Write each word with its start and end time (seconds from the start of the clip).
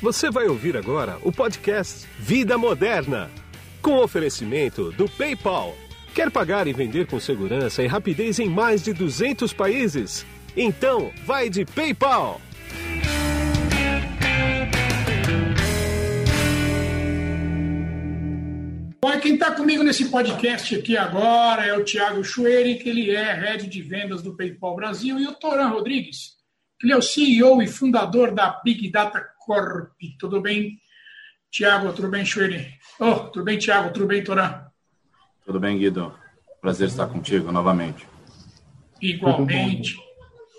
Você 0.00 0.30
vai 0.30 0.46
ouvir 0.46 0.76
agora 0.76 1.18
o 1.24 1.32
podcast 1.32 2.06
Vida 2.20 2.56
Moderna, 2.56 3.28
com 3.82 3.96
oferecimento 3.96 4.92
do 4.92 5.08
PayPal. 5.08 5.76
Quer 6.14 6.30
pagar 6.30 6.68
e 6.68 6.72
vender 6.72 7.08
com 7.08 7.18
segurança 7.18 7.82
e 7.82 7.88
rapidez 7.88 8.38
em 8.38 8.48
mais 8.48 8.80
de 8.80 8.92
200 8.92 9.52
países? 9.52 10.24
Então, 10.56 11.10
vai 11.26 11.50
de 11.50 11.64
PayPal. 11.64 12.40
Bom, 19.02 19.18
quem 19.20 19.34
está 19.34 19.50
comigo 19.50 19.82
nesse 19.82 20.04
podcast 20.04 20.76
aqui 20.76 20.96
agora 20.96 21.66
é 21.66 21.76
o 21.76 21.84
Thiago 21.84 22.22
Chueri, 22.22 22.76
que 22.76 22.88
ele 22.88 23.10
é 23.10 23.34
head 23.34 23.66
de 23.66 23.82
vendas 23.82 24.22
do 24.22 24.36
PayPal 24.36 24.76
Brasil, 24.76 25.18
e 25.18 25.26
o 25.26 25.32
Toran 25.32 25.70
Rodrigues, 25.70 26.37
ele 26.82 26.92
é 26.92 26.96
o 26.96 27.02
CEO 27.02 27.60
e 27.60 27.66
fundador 27.66 28.32
da 28.32 28.60
Big 28.62 28.90
Data 28.90 29.20
Corp. 29.38 29.92
Tudo 30.18 30.40
bem, 30.40 30.78
Tiago? 31.50 31.92
Tudo 31.92 32.08
bem, 32.08 32.24
Chueri? 32.24 32.72
Oh, 33.00 33.14
tudo 33.30 33.44
bem, 33.44 33.58
Tiago? 33.58 33.92
Tudo 33.92 34.06
bem, 34.06 34.22
Toran? 34.22 34.64
Tudo 35.44 35.58
bem, 35.58 35.78
Guido. 35.78 36.16
Prazer 36.60 36.88
estar 36.88 37.06
contigo 37.06 37.50
novamente. 37.50 38.06
Igualmente. 39.00 39.96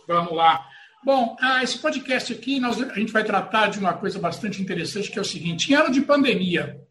Vamos 0.08 0.34
lá. 0.34 0.66
Bom, 1.04 1.38
ah, 1.40 1.64
esse 1.64 1.80
podcast 1.80 2.34
aqui, 2.34 2.60
nós, 2.60 2.82
a 2.82 2.96
gente 2.96 3.14
vai 3.14 3.24
tratar 3.24 3.68
de 3.68 3.80
uma 3.80 3.94
coisa 3.94 4.20
bastante 4.20 4.62
interessante, 4.62 5.10
que 5.10 5.18
é 5.18 5.22
o 5.22 5.26
seguinte. 5.26 5.72
Em 5.72 5.76
ano 5.76 5.92
de 5.92 6.02
pandemia, 6.02 6.82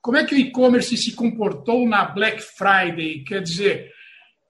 como 0.00 0.16
é 0.16 0.24
que 0.24 0.34
o 0.34 0.38
e-commerce 0.38 0.96
se 0.96 1.12
comportou 1.12 1.88
na 1.88 2.04
Black 2.04 2.40
Friday? 2.40 3.24
Quer 3.24 3.42
dizer, 3.42 3.90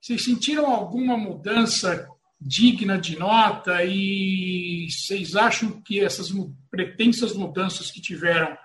vocês 0.01 0.23
sentiram 0.23 0.67
alguma 0.67 1.17
mudança 1.17 2.07
digna 2.41 2.99
de 2.99 3.19
nota 3.19 3.85
e 3.85 4.89
vocês 4.91 5.35
acham 5.35 5.81
que 5.83 6.01
essas 6.01 6.29
pretensas 6.71 7.35
mudanças 7.35 7.91
que 7.91 8.01
tiveram, 8.01 8.57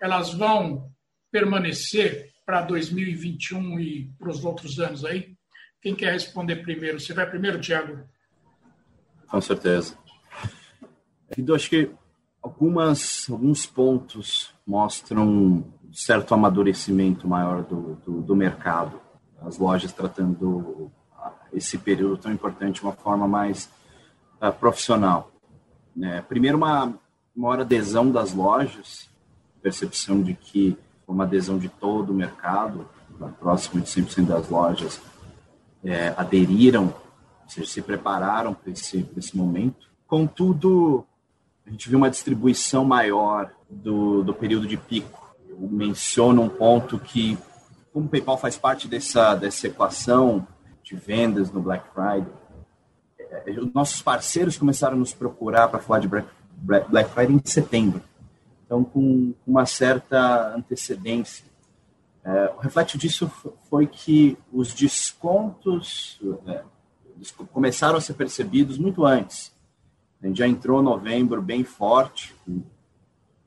elas 0.00 0.34
vão 0.34 0.90
permanecer 1.30 2.30
para 2.44 2.62
2021 2.62 3.80
e 3.80 4.10
para 4.18 4.30
os 4.30 4.44
outros 4.44 4.78
anos 4.78 5.04
aí? 5.04 5.34
Quem 5.80 5.94
quer 5.94 6.12
responder 6.12 6.56
primeiro? 6.56 7.00
Você 7.00 7.14
vai 7.14 7.28
primeiro, 7.28 7.60
Tiago? 7.60 8.04
Com 9.26 9.40
certeza. 9.40 9.96
Eu 11.36 11.54
acho 11.54 11.70
que 11.70 11.90
algumas, 12.42 13.28
alguns 13.30 13.64
pontos 13.64 14.54
mostram 14.66 15.64
certo 15.92 16.34
amadurecimento 16.34 17.26
maior 17.26 17.62
do, 17.62 17.96
do, 17.96 18.20
do 18.22 18.36
mercado. 18.36 19.00
As 19.40 19.58
lojas 19.58 19.92
tratando 19.92 20.92
esse 21.52 21.78
período 21.78 22.16
tão 22.16 22.32
importante 22.32 22.76
de 22.76 22.82
uma 22.82 22.92
forma 22.92 23.28
mais 23.28 23.68
uh, 24.40 24.52
profissional. 24.52 25.30
Né? 25.94 26.22
Primeiro, 26.28 26.56
uma 26.56 26.94
maior 27.34 27.60
adesão 27.60 28.10
das 28.10 28.32
lojas, 28.32 29.08
percepção 29.62 30.22
de 30.22 30.34
que 30.34 30.76
uma 31.06 31.24
adesão 31.24 31.58
de 31.58 31.68
todo 31.68 32.10
o 32.10 32.14
mercado, 32.14 32.88
próximo 33.38 33.80
de 33.80 33.88
100% 33.88 34.26
das 34.26 34.48
lojas, 34.48 35.00
é, 35.84 36.14
aderiram, 36.16 36.86
ou 36.86 37.48
seja, 37.48 37.68
se 37.68 37.82
prepararam 37.82 38.54
para 38.54 38.72
esse, 38.72 39.08
esse 39.16 39.36
momento. 39.36 39.88
Contudo, 40.06 41.04
a 41.66 41.70
gente 41.70 41.88
viu 41.88 41.98
uma 41.98 42.10
distribuição 42.10 42.84
maior 42.84 43.50
do, 43.68 44.22
do 44.22 44.34
período 44.34 44.66
de 44.66 44.76
pico. 44.76 45.34
Eu 45.48 45.58
menciono 45.60 46.42
um 46.42 46.48
ponto 46.48 46.98
que, 46.98 47.38
como 47.92 48.06
o 48.06 48.08
PayPal 48.08 48.38
faz 48.38 48.56
parte 48.56 48.88
dessa, 48.88 49.34
dessa 49.34 49.66
equação, 49.66 50.46
de 50.82 50.96
vendas 50.96 51.50
no 51.50 51.60
Black 51.60 51.86
Friday. 51.94 52.32
É, 53.18 53.50
os 53.58 53.72
nossos 53.72 54.02
parceiros 54.02 54.56
começaram 54.56 54.96
a 54.96 54.98
nos 54.98 55.14
procurar 55.14 55.68
para 55.68 55.80
falar 55.80 56.00
de 56.00 56.08
Black 56.08 57.10
Friday 57.10 57.36
em 57.36 57.40
setembro. 57.44 58.02
Então, 58.66 58.84
com 58.84 59.34
uma 59.46 59.66
certa 59.66 60.54
antecedência. 60.54 61.44
É, 62.24 62.52
o 62.56 62.60
reflexo 62.60 62.96
disso 62.96 63.30
foi 63.68 63.86
que 63.86 64.38
os 64.52 64.72
descontos 64.72 66.20
é, 66.46 66.62
começaram 67.52 67.96
a 67.96 68.00
ser 68.00 68.14
percebidos 68.14 68.78
muito 68.78 69.04
antes. 69.04 69.52
A 70.22 70.26
gente 70.26 70.38
já 70.38 70.46
entrou 70.46 70.80
novembro 70.82 71.42
bem 71.42 71.64
forte, 71.64 72.34
com 72.44 72.62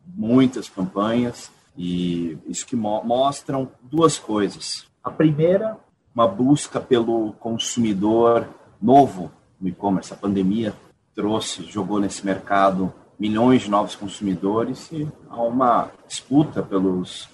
muitas 0.05 0.67
campanhas, 0.67 1.49
e 1.77 2.37
isso 2.47 2.65
que 2.65 2.75
mo 2.75 3.01
mostram 3.03 3.71
duas 3.81 4.19
coisas. 4.19 4.85
A 5.03 5.09
primeira 5.09 5.77
uma 6.15 6.25
busca 6.25 6.79
pelo 6.79 7.33
consumidor 7.33 8.47
novo 8.81 9.29
no 9.59 9.67
e-commerce. 9.67 10.13
A 10.13 10.15
pandemia 10.15 10.73
trouxe, 11.13 11.63
jogou 11.65 11.99
nesse 11.99 12.25
mercado 12.25 12.93
milhões 13.19 13.63
de 13.63 13.69
novos 13.69 13.95
consumidores 13.95 14.89
e 14.93 15.07
há 15.29 15.41
uma 15.41 15.91
disputa 16.07 16.63
pelos, 16.63 17.27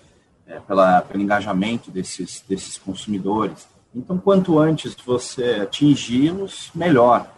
é, 0.47 0.59
pela, 0.59 1.02
pelo 1.02 1.22
engajamento 1.22 1.91
desses, 1.91 2.44
desses 2.47 2.78
consumidores. 2.78 3.68
Então, 3.94 4.18
quanto 4.18 4.58
antes 4.58 4.96
você 5.06 5.59
atingi-los, 5.62 6.72
melhor. 6.74 7.31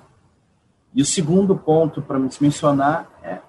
E 0.93 1.01
o 1.01 1.05
segundo 1.05 1.55
ponto 1.57 2.01
para 2.01 2.19
mencionar 2.39 3.09
é 3.21 3.39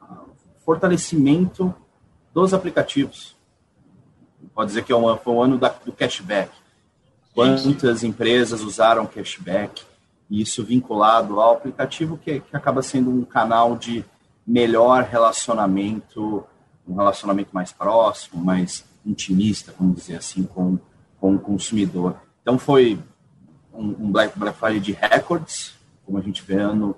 o 0.00 0.64
fortalecimento 0.64 1.74
dos 2.32 2.54
aplicativos. 2.54 3.36
Pode 4.54 4.68
dizer 4.68 4.84
que 4.84 4.92
é 4.92 4.96
um, 4.96 5.16
foi 5.18 5.34
um 5.34 5.42
ano 5.42 5.58
da, 5.58 5.68
do 5.68 5.92
cashback 5.92 6.50
quantas 7.36 8.02
empresas 8.02 8.62
usaram 8.62 9.06
cashback, 9.06 9.84
e 10.30 10.40
isso 10.40 10.64
vinculado 10.64 11.38
ao 11.38 11.52
aplicativo, 11.52 12.16
que, 12.16 12.40
que 12.40 12.56
acaba 12.56 12.80
sendo 12.80 13.10
um 13.10 13.24
canal 13.24 13.76
de 13.76 14.02
melhor 14.46 15.04
relacionamento, 15.04 16.42
um 16.88 16.96
relacionamento 16.96 17.50
mais 17.52 17.72
próximo, 17.72 18.42
mais 18.42 18.86
intimista, 19.04 19.74
vamos 19.78 19.96
dizer 19.96 20.16
assim, 20.16 20.44
com, 20.44 20.78
com 21.20 21.34
o 21.34 21.38
consumidor. 21.38 22.16
Então 22.40 22.58
foi 22.58 22.98
um, 23.70 24.06
um 24.06 24.10
Black, 24.10 24.36
Black 24.38 24.58
Friday 24.58 24.80
de 24.80 24.92
recordes, 24.92 25.74
como 26.06 26.16
a 26.16 26.22
gente 26.22 26.42
vê 26.42 26.54
ano 26.54 26.96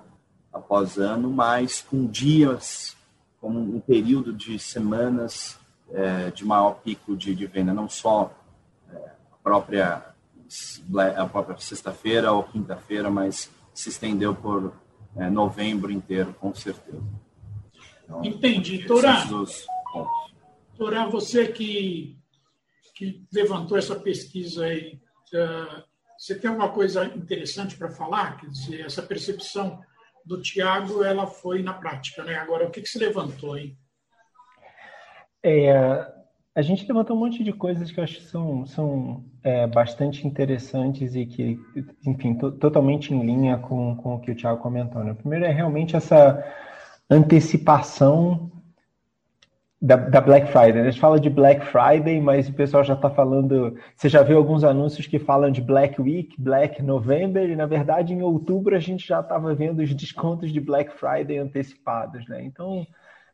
após 0.53 0.99
ano, 0.99 1.29
mas 1.31 1.83
com 1.83 2.07
dias, 2.07 2.97
com 3.41 3.51
um 3.51 3.81
período 3.81 4.33
de 4.33 4.57
semanas 4.57 5.59
é, 5.91 6.31
de 6.31 6.45
maior 6.45 6.75
pico 6.75 7.17
de, 7.17 7.35
de 7.35 7.47
venda, 7.47 7.75
não 7.75 7.89
só 7.89 8.33
é, 8.93 8.97
a 8.97 9.37
própria 9.43 10.09
a 11.17 11.27
própria 11.27 11.59
sexta-feira 11.59 12.33
ou 12.33 12.43
quinta-feira, 12.43 13.11
mas 13.11 13.51
se 13.75 13.91
estendeu 13.91 14.35
por 14.35 14.73
é, 15.17 15.29
novembro 15.29 15.91
inteiro, 15.91 16.35
com 16.35 16.55
certeza. 16.55 17.03
Então, 18.05 18.25
Entendi. 18.25 18.87
Torá, 18.87 19.25
Torá, 20.77 21.07
você 21.07 21.49
que, 21.49 22.17
que 22.95 23.25
levantou 23.33 23.77
essa 23.77 23.97
pesquisa 23.97 24.65
aí, 24.65 25.01
uh, 25.35 25.83
você 26.17 26.35
tem 26.35 26.49
alguma 26.49 26.71
coisa 26.71 27.05
interessante 27.05 27.77
para 27.77 27.91
falar? 27.91 28.39
Quer 28.39 28.47
dizer, 28.49 28.81
essa 28.87 29.03
percepção 29.03 29.81
do 30.25 30.41
Tiago, 30.41 31.05
ela 31.05 31.27
foi 31.27 31.63
na 31.63 31.75
prática, 31.75 32.25
né? 32.25 32.37
Agora, 32.37 32.67
o 32.67 32.71
que, 32.71 32.81
que 32.81 32.89
se 32.89 32.99
levantou 32.99 33.55
aí? 33.55 33.77
É, 35.43 36.13
a 36.59 36.63
gente 36.63 36.85
levantou 36.89 37.15
um 37.15 37.21
monte 37.21 37.45
de 37.45 37.53
coisas 37.53 37.93
que 37.93 38.01
eu 38.01 38.03
acho 38.03 38.17
que 38.17 38.25
são, 38.25 38.67
são 38.67 39.25
é, 39.45 39.65
bastante 39.69 40.27
interessantes 40.27 41.15
e 41.15 41.25
que, 41.25 41.57
enfim, 42.05 42.35
totalmente 42.35 43.15
em 43.15 43.25
linha 43.25 43.59
com, 43.59 43.95
com 43.95 44.17
o 44.17 44.21
que 44.21 44.33
o 44.33 44.35
Thiago 44.35 44.61
comentou. 44.61 45.05
Né? 45.05 45.15
Primeiro 45.15 45.45
é 45.45 45.53
realmente 45.53 45.95
essa 45.95 46.45
antecipação 47.09 48.51
da, 49.81 49.95
da, 49.95 50.21
Black 50.21 50.49
Friday. 50.49 50.81
A 50.81 50.91
gente 50.91 50.99
fala 50.99 51.21
de 51.21 51.31
Black 51.31 51.65
Friday, 51.65 52.21
mas 52.21 52.49
o 52.49 52.53
pessoal 52.53 52.83
já 52.83 52.95
está 52.95 53.09
falando. 53.09 53.77
Você 53.95 54.09
já 54.09 54.25
viu 54.25 54.37
alguns 54.37 54.65
anúncios 54.65 55.07
que 55.07 55.21
falam 55.21 55.53
de 55.53 55.63
Black 55.63 56.03
Week, 56.03 56.35
Black 56.37 56.83
November, 56.83 57.49
e 57.49 57.55
na 57.55 57.67
verdade 57.67 58.13
em 58.13 58.23
outubro 58.23 58.75
a 58.75 58.81
gente 58.81 59.07
já 59.07 59.21
estava 59.21 59.55
vendo 59.55 59.79
os 59.79 59.95
descontos 59.95 60.53
de 60.53 60.61
Black 60.61 60.93
Friday 60.99 61.39
antecipados. 61.39 62.27
Né? 62.27 62.43
Então, 62.43 62.85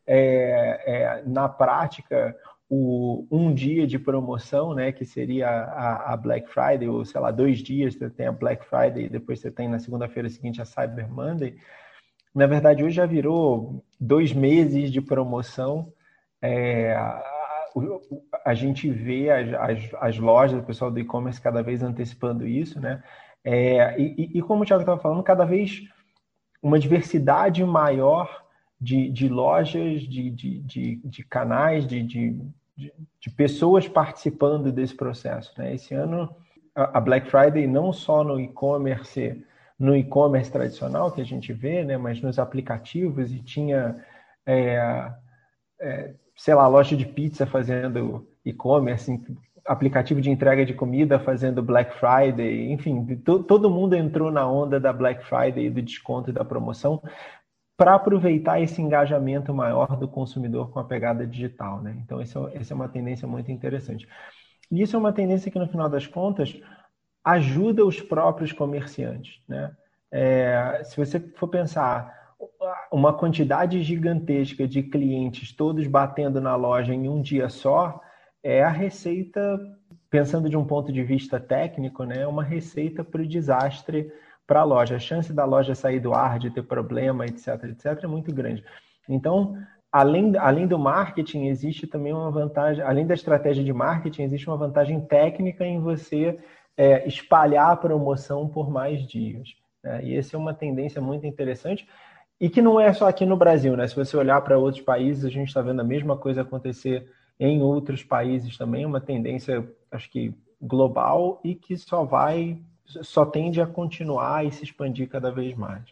é, 0.05 0.83
é, 0.85 1.23
na 1.25 1.49
prática, 1.49 2.35
o 2.69 3.27
um 3.29 3.53
dia 3.53 3.85
de 3.85 3.99
promoção, 3.99 4.73
né, 4.73 4.91
que 4.91 5.05
seria 5.05 5.47
a, 5.47 6.13
a, 6.13 6.17
Black 6.17 6.49
Friday, 6.49 6.87
ou 6.87 7.05
sei 7.05 7.21
lá, 7.21 7.31
dois 7.31 7.59
dias, 7.59 7.93
você 7.93 8.09
tem 8.09 8.27
a 8.27 8.31
Black 8.31 8.65
Friday 8.65 9.05
e 9.05 9.09
depois 9.09 9.39
você 9.39 9.51
tem 9.51 9.67
na 9.67 9.79
segunda-feira 9.79 10.29
seguinte 10.29 10.61
a 10.61 10.65
Cyber 10.65 11.07
Monday. 11.09 11.55
Na 12.33 12.47
verdade, 12.47 12.83
hoje 12.83 12.95
já 12.95 13.05
virou 13.05 13.83
dois 13.99 14.33
meses 14.33 14.91
de 14.91 14.99
promoção. 14.99 15.93
É, 16.41 16.93
a, 16.93 17.23
a, 18.45 18.53
gente 18.53 18.89
vê 18.89 19.29
as, 19.29 19.53
as, 19.53 19.93
as, 20.01 20.17
lojas, 20.19 20.59
o 20.59 20.65
pessoal 20.65 20.91
do 20.91 20.99
e-commerce 20.99 21.39
cada 21.39 21.61
vez 21.61 21.81
antecipando 21.81 22.47
isso, 22.47 22.79
né? 22.79 23.01
É, 23.43 23.99
e, 23.99 24.31
e, 24.37 24.41
como 24.41 24.63
o 24.63 24.65
Thiago 24.65 24.81
estava 24.81 24.99
falando, 24.99 25.21
cada 25.21 25.45
vez 25.45 25.83
uma 26.61 26.79
diversidade 26.79 27.63
maior 27.63 28.44
de, 28.79 29.09
de 29.09 29.27
lojas, 29.27 30.01
de, 30.01 30.29
de, 30.29 30.95
de, 30.97 31.23
canais, 31.23 31.87
de, 31.87 32.03
de, 32.03 32.41
de, 32.77 33.29
pessoas 33.31 33.87
participando 33.87 34.71
desse 34.71 34.95
processo. 34.95 35.53
Né? 35.57 35.75
Esse 35.75 35.93
ano, 35.93 36.29
a 36.75 36.99
Black 36.99 37.29
Friday, 37.29 37.67
não 37.67 37.93
só 37.93 38.23
no 38.23 38.39
e-commerce, 38.39 39.43
no 39.79 39.95
e-commerce 39.95 40.51
tradicional 40.51 41.11
que 41.11 41.21
a 41.21 41.25
gente 41.25 41.53
vê, 41.53 41.83
né, 41.83 41.97
mas 41.97 42.21
nos 42.21 42.37
aplicativos, 42.37 43.31
e 43.31 43.39
tinha 43.39 44.03
é, 44.45 45.11
é, 45.79 46.13
sei 46.35 46.53
lá, 46.53 46.67
loja 46.67 46.95
de 46.95 47.05
pizza 47.05 47.45
fazendo 47.45 48.27
e-commerce, 48.43 49.19
aplicativo 49.65 50.21
de 50.21 50.29
entrega 50.29 50.65
de 50.65 50.73
comida 50.73 51.19
fazendo 51.19 51.63
Black 51.63 51.97
Friday, 51.99 52.71
enfim, 52.71 53.03
to, 53.17 53.43
todo 53.43 53.69
mundo 53.69 53.95
entrou 53.95 54.31
na 54.31 54.47
onda 54.47 54.79
da 54.79 54.93
Black 54.93 55.25
Friday, 55.25 55.69
do 55.69 55.81
desconto 55.81 56.29
e 56.29 56.33
da 56.33 56.45
promoção 56.45 57.01
para 57.77 57.95
aproveitar 57.95 58.61
esse 58.61 58.81
engajamento 58.81 59.53
maior 59.53 59.97
do 59.97 60.07
consumidor 60.07 60.71
com 60.71 60.79
a 60.79 60.83
pegada 60.85 61.27
digital, 61.27 61.81
né? 61.81 61.97
Então, 62.03 62.21
essa 62.21 62.39
é, 62.53 62.61
é 62.69 62.73
uma 62.73 62.87
tendência 62.87 63.27
muito 63.27 63.51
interessante. 63.51 64.07
E 64.71 64.81
isso 64.81 64.95
é 64.95 64.99
uma 64.99 65.13
tendência 65.13 65.51
que, 65.51 65.59
no 65.59 65.67
final 65.67 65.89
das 65.89 66.07
contas, 66.07 66.55
ajuda 67.23 67.85
os 67.85 68.01
próprios 68.01 68.51
comerciantes, 68.51 69.41
né? 69.47 69.75
É, 70.11 70.81
se 70.85 70.95
você 70.95 71.19
for 71.19 71.47
pensar 71.47 72.15
uma 72.91 73.11
quantidade 73.13 73.81
gigantesca 73.83 74.67
de 74.67 74.83
clientes 74.83 75.51
todos 75.51 75.87
batendo 75.87 76.39
na 76.39 76.55
loja 76.55 76.93
em 76.93 77.09
um 77.09 77.21
dia 77.21 77.49
só, 77.49 77.99
é 78.43 78.63
a 78.63 78.69
receita, 78.69 79.59
pensando 80.09 80.49
de 80.49 80.55
um 80.55 80.65
ponto 80.65 80.91
de 80.93 81.03
vista 81.03 81.39
técnico, 81.39 82.03
né, 82.03 82.25
uma 82.25 82.43
receita 82.43 83.03
para 83.03 83.21
o 83.21 83.27
desastre 83.27 84.11
para 84.45 84.61
a 84.61 84.63
loja. 84.63 84.95
A 84.95 84.99
chance 84.99 85.33
da 85.33 85.45
loja 85.45 85.75
sair 85.75 85.99
do 85.99 86.13
ar, 86.13 86.39
de 86.39 86.49
ter 86.49 86.63
problema, 86.63 87.25
etc, 87.25 87.63
etc, 87.65 88.03
é 88.03 88.07
muito 88.07 88.33
grande. 88.33 88.63
Então, 89.07 89.57
além, 89.91 90.35
além 90.37 90.67
do 90.67 90.77
marketing, 90.77 91.47
existe 91.47 91.87
também 91.87 92.13
uma 92.13 92.31
vantagem, 92.31 92.83
além 92.83 93.05
da 93.05 93.13
estratégia 93.13 93.63
de 93.63 93.73
marketing, 93.73 94.23
existe 94.23 94.47
uma 94.47 94.57
vantagem 94.57 94.99
técnica 95.01 95.65
em 95.65 95.79
você 95.79 96.39
é, 96.77 97.07
espalhar 97.07 97.71
a 97.71 97.75
promoção 97.75 98.47
por 98.47 98.69
mais 98.69 99.05
dias. 99.07 99.55
Né? 99.83 100.05
E 100.05 100.17
essa 100.17 100.35
é 100.35 100.39
uma 100.39 100.53
tendência 100.53 101.01
muito 101.01 101.25
interessante 101.25 101.87
e 102.39 102.49
que 102.49 102.61
não 102.61 102.79
é 102.79 102.91
só 102.91 103.07
aqui 103.07 103.25
no 103.25 103.37
Brasil, 103.37 103.77
né? 103.77 103.87
Se 103.87 103.95
você 103.95 104.17
olhar 104.17 104.41
para 104.41 104.57
outros 104.57 104.83
países, 104.83 105.23
a 105.23 105.29
gente 105.29 105.47
está 105.47 105.61
vendo 105.61 105.79
a 105.79 105.85
mesma 105.85 106.17
coisa 106.17 106.41
acontecer 106.41 107.09
em 107.39 107.61
outros 107.61 108.03
países 108.03 108.57
também, 108.57 108.85
uma 108.85 108.99
tendência, 108.99 109.65
acho 109.91 110.09
que 110.09 110.33
global 110.61 111.39
e 111.43 111.55
que 111.55 111.77
só 111.77 112.03
vai, 112.03 112.57
só 112.85 113.25
tende 113.25 113.59
a 113.61 113.67
continuar 113.67 114.45
e 114.45 114.51
se 114.51 114.63
expandir 114.63 115.09
cada 115.09 115.31
vez 115.31 115.55
mais. 115.55 115.83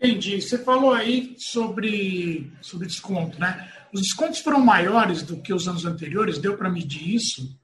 Entendi. 0.00 0.40
Você 0.40 0.58
falou 0.58 0.92
aí 0.92 1.34
sobre, 1.38 2.52
sobre 2.60 2.86
desconto, 2.86 3.38
né? 3.40 3.68
Os 3.92 4.02
descontos 4.02 4.40
foram 4.40 4.60
maiores 4.60 5.22
do 5.22 5.38
que 5.38 5.52
os 5.52 5.66
anos 5.66 5.84
anteriores, 5.84 6.38
deu 6.38 6.56
para 6.56 6.70
medir 6.70 7.14
isso? 7.14 7.58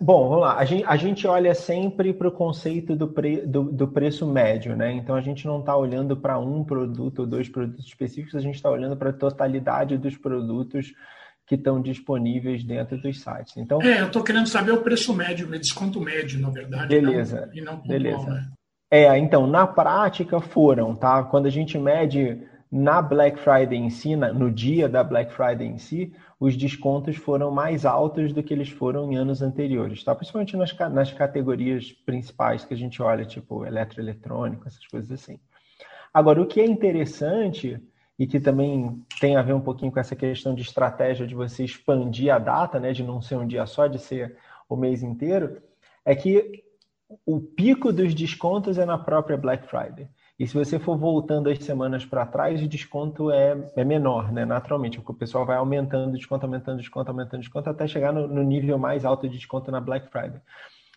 Bom, 0.00 0.28
vamos 0.28 0.42
lá. 0.42 0.56
A 0.56 0.64
gente, 0.64 0.84
a 0.84 0.96
gente 0.96 1.26
olha 1.26 1.54
sempre 1.54 2.12
para 2.12 2.28
o 2.28 2.32
conceito 2.32 2.94
do, 2.94 3.08
pre, 3.08 3.40
do, 3.46 3.64
do, 3.64 3.88
preço 3.88 4.26
médio, 4.26 4.76
né? 4.76 4.92
Então 4.92 5.14
a 5.14 5.20
gente 5.20 5.46
não 5.46 5.60
está 5.60 5.76
olhando 5.76 6.16
para 6.16 6.38
um 6.38 6.62
produto 6.64 7.20
ou 7.20 7.26
dois 7.26 7.48
produtos 7.48 7.86
específicos, 7.86 8.34
a 8.34 8.40
gente 8.40 8.54
está 8.54 8.70
olhando 8.70 8.96
para 8.96 9.10
a 9.10 9.12
totalidade 9.12 9.96
dos 9.96 10.16
produtos 10.16 10.92
que 11.52 11.56
estão 11.56 11.82
disponíveis 11.82 12.64
dentro 12.64 12.96
dos 12.96 13.20
sites. 13.20 13.58
Então, 13.58 13.82
é, 13.82 14.00
eu 14.00 14.06
estou 14.06 14.24
querendo 14.24 14.46
saber 14.46 14.72
o 14.72 14.80
preço 14.80 15.12
médio, 15.12 15.46
o 15.46 15.58
desconto 15.58 16.00
médio, 16.00 16.40
na 16.40 16.48
verdade. 16.48 16.88
Beleza. 16.88 17.46
Não, 17.46 17.54
e 17.54 17.60
não 17.60 17.76
pontual, 17.76 17.88
beleza. 17.88 18.30
Né? 18.30 18.50
É, 18.90 19.18
então, 19.18 19.46
na 19.46 19.66
prática 19.66 20.40
foram, 20.40 20.94
tá? 20.94 21.22
Quando 21.24 21.44
a 21.44 21.50
gente 21.50 21.78
mede 21.78 22.40
na 22.70 23.02
Black 23.02 23.38
Friday 23.38 23.78
em 23.78 23.90
si, 23.90 24.16
no 24.16 24.50
dia 24.50 24.88
da 24.88 25.04
Black 25.04 25.30
Friday 25.34 25.66
em 25.66 25.76
si, 25.76 26.14
os 26.40 26.56
descontos 26.56 27.16
foram 27.16 27.50
mais 27.50 27.84
altos 27.84 28.32
do 28.32 28.42
que 28.42 28.54
eles 28.54 28.70
foram 28.70 29.12
em 29.12 29.16
anos 29.16 29.42
anteriores, 29.42 30.02
tá? 30.02 30.14
principalmente 30.14 30.56
nas, 30.56 30.74
nas 30.90 31.12
categorias 31.12 31.92
principais 31.92 32.64
que 32.64 32.72
a 32.72 32.76
gente 32.76 33.02
olha, 33.02 33.26
tipo 33.26 33.66
eletroeletrônico, 33.66 34.66
essas 34.66 34.86
coisas 34.86 35.12
assim. 35.12 35.38
Agora, 36.14 36.40
o 36.40 36.46
que 36.46 36.62
é 36.62 36.64
interessante 36.64 37.78
e 38.18 38.26
que 38.26 38.38
também 38.38 39.02
tem 39.20 39.36
a 39.36 39.42
ver 39.42 39.52
um 39.52 39.60
pouquinho 39.60 39.90
com 39.90 40.00
essa 40.00 40.14
questão 40.14 40.54
de 40.54 40.62
estratégia 40.62 41.26
de 41.26 41.34
você 41.34 41.64
expandir 41.64 42.32
a 42.32 42.38
data, 42.38 42.78
né, 42.78 42.92
de 42.92 43.02
não 43.02 43.20
ser 43.20 43.36
um 43.36 43.46
dia 43.46 43.66
só, 43.66 43.86
de 43.86 43.98
ser 43.98 44.36
o 44.68 44.76
mês 44.76 45.02
inteiro, 45.02 45.60
é 46.04 46.14
que 46.14 46.62
o 47.26 47.40
pico 47.40 47.92
dos 47.92 48.14
descontos 48.14 48.78
é 48.78 48.84
na 48.84 48.98
própria 48.98 49.36
Black 49.36 49.66
Friday. 49.66 50.08
E 50.38 50.46
se 50.46 50.54
você 50.54 50.78
for 50.78 50.96
voltando 50.96 51.48
as 51.48 51.58
semanas 51.58 52.04
para 52.04 52.26
trás, 52.26 52.62
o 52.62 52.68
desconto 52.68 53.30
é, 53.30 53.70
é 53.76 53.84
menor, 53.84 54.32
né? 54.32 54.44
Naturalmente, 54.44 54.98
porque 54.98 55.12
o 55.12 55.14
pessoal 55.14 55.44
vai 55.44 55.56
aumentando 55.56 56.12
desconto, 56.12 56.46
aumentando 56.46 56.78
desconto, 56.78 57.10
aumentando 57.10 57.40
desconto, 57.40 57.70
até 57.70 57.86
chegar 57.86 58.12
no, 58.12 58.26
no 58.26 58.42
nível 58.42 58.78
mais 58.78 59.04
alto 59.04 59.28
de 59.28 59.36
desconto 59.36 59.70
na 59.70 59.80
Black 59.80 60.10
Friday. 60.10 60.40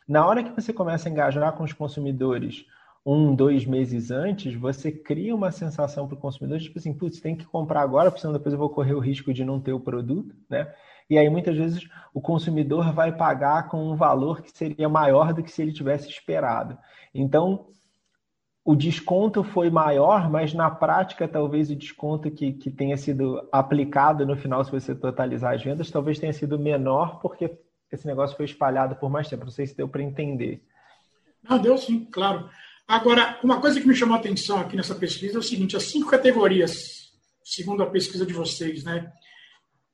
Na 0.07 0.25
hora 0.25 0.43
que 0.43 0.49
você 0.49 0.71
começa 0.71 1.09
a 1.09 1.11
engajar 1.11 1.51
com 1.53 1.63
os 1.63 1.73
consumidores 1.73 2.65
um, 3.05 3.35
dois 3.35 3.65
meses 3.65 4.09
antes, 4.09 4.55
você 4.55 4.91
cria 4.91 5.35
uma 5.35 5.51
sensação 5.51 6.07
para 6.07 6.15
o 6.15 6.19
consumidor, 6.19 6.59
tipo 6.59 6.79
assim, 6.79 6.91
putz, 6.91 7.21
tem 7.21 7.35
que 7.35 7.45
comprar 7.45 7.81
agora, 7.81 8.09
porque 8.09 8.21
senão 8.21 8.33
depois 8.33 8.51
eu 8.51 8.59
vou 8.59 8.69
correr 8.69 8.95
o 8.95 8.99
risco 8.99 9.31
de 9.31 9.45
não 9.45 9.59
ter 9.59 9.73
o 9.73 9.79
produto, 9.79 10.35
né? 10.49 10.73
E 11.07 11.19
aí 11.19 11.29
muitas 11.29 11.55
vezes 11.55 11.87
o 12.11 12.19
consumidor 12.19 12.91
vai 12.91 13.15
pagar 13.15 13.69
com 13.69 13.91
um 13.91 13.95
valor 13.95 14.41
que 14.41 14.49
seria 14.51 14.89
maior 14.89 15.33
do 15.33 15.43
que 15.43 15.51
se 15.51 15.61
ele 15.61 15.71
tivesse 15.71 16.09
esperado. 16.09 16.75
Então, 17.13 17.67
o 18.63 18.75
desconto 18.75 19.43
foi 19.43 19.69
maior, 19.69 20.27
mas 20.27 20.51
na 20.51 20.71
prática, 20.71 21.27
talvez 21.27 21.69
o 21.69 21.75
desconto 21.75 22.31
que, 22.31 22.53
que 22.53 22.71
tenha 22.71 22.97
sido 22.97 23.47
aplicado 23.51 24.25
no 24.25 24.35
final, 24.35 24.63
se 24.63 24.71
você 24.71 24.95
totalizar 24.95 25.53
as 25.53 25.63
vendas, 25.63 25.91
talvez 25.91 26.17
tenha 26.17 26.33
sido 26.33 26.57
menor, 26.57 27.19
porque 27.19 27.55
esse 27.91 28.07
negócio 28.07 28.35
foi 28.35 28.45
espalhado 28.45 28.95
por 28.95 29.11
mais 29.11 29.29
tempo. 29.29 29.45
Não 29.45 29.51
sei 29.51 29.67
se 29.67 29.77
deu 29.77 29.87
para 29.87 30.01
entender. 30.01 30.63
Não, 31.47 31.59
deu 31.59 31.77
sim, 31.77 32.05
claro. 32.05 32.49
Agora, 32.87 33.39
uma 33.43 33.59
coisa 33.59 33.81
que 33.81 33.87
me 33.87 33.95
chamou 33.95 34.15
a 34.15 34.19
atenção 34.19 34.59
aqui 34.59 34.75
nessa 34.75 34.95
pesquisa 34.95 35.35
é 35.35 35.39
o 35.39 35.43
seguinte: 35.43 35.75
as 35.75 35.83
cinco 35.83 36.09
categorias, 36.09 37.11
segundo 37.43 37.81
a 37.81 37.89
pesquisa 37.89 38.25
de 38.25 38.33
vocês, 38.33 38.83
né, 38.83 39.11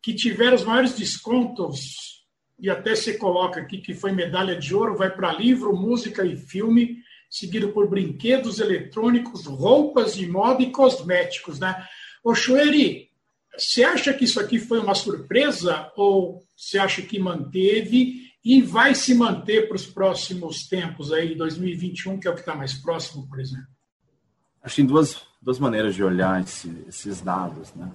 que 0.01 0.13
tiveram 0.13 0.55
os 0.55 0.63
maiores 0.63 0.93
descontos, 0.93 2.21
e 2.59 2.69
até 2.69 2.95
se 2.95 3.17
coloca 3.17 3.61
aqui 3.61 3.79
que 3.79 3.93
foi 3.93 4.11
medalha 4.11 4.55
de 4.55 4.75
ouro, 4.75 4.95
vai 4.95 5.09
para 5.09 5.33
livro, 5.33 5.75
música 5.75 6.25
e 6.25 6.35
filme 6.35 7.01
seguido 7.29 7.69
por 7.69 7.89
brinquedos 7.89 8.59
eletrônicos, 8.59 9.45
roupas 9.45 10.15
de 10.15 10.27
moda 10.27 10.61
e 10.61 10.69
cosméticos, 10.69 11.59
né? 11.59 11.87
Ô, 12.21 12.33
você 13.57 13.83
acha 13.83 14.13
que 14.13 14.25
isso 14.25 14.39
aqui 14.39 14.59
foi 14.59 14.79
uma 14.79 14.93
surpresa 14.93 15.91
ou 15.95 16.43
você 16.55 16.77
acha 16.77 17.01
que 17.01 17.17
manteve 17.17 18.30
e 18.43 18.61
vai 18.61 18.95
se 18.95 19.13
manter 19.13 19.67
para 19.67 19.75
os 19.75 19.85
próximos 19.85 20.67
tempos 20.67 21.11
aí, 21.11 21.35
2021, 21.35 22.19
que 22.19 22.27
é 22.27 22.31
o 22.31 22.33
que 22.33 22.39
está 22.39 22.55
mais 22.55 22.73
próximo, 22.73 23.27
por 23.27 23.39
exemplo? 23.39 23.67
Acho 24.63 24.75
que 24.75 24.81
tem 24.81 24.87
duas, 24.87 25.21
duas 25.41 25.59
maneiras 25.59 25.93
de 25.93 26.03
olhar 26.03 26.41
esse, 26.41 26.83
esses 26.87 27.21
dados, 27.21 27.73
né? 27.73 27.91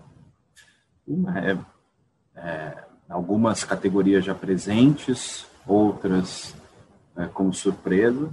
Uma 1.06 1.38
é, 1.38 1.58
é, 2.36 2.84
algumas 3.08 3.64
categorias 3.64 4.24
já 4.24 4.34
presentes, 4.34 5.46
outras 5.66 6.54
é, 7.16 7.26
como 7.26 7.52
surpresa. 7.52 8.32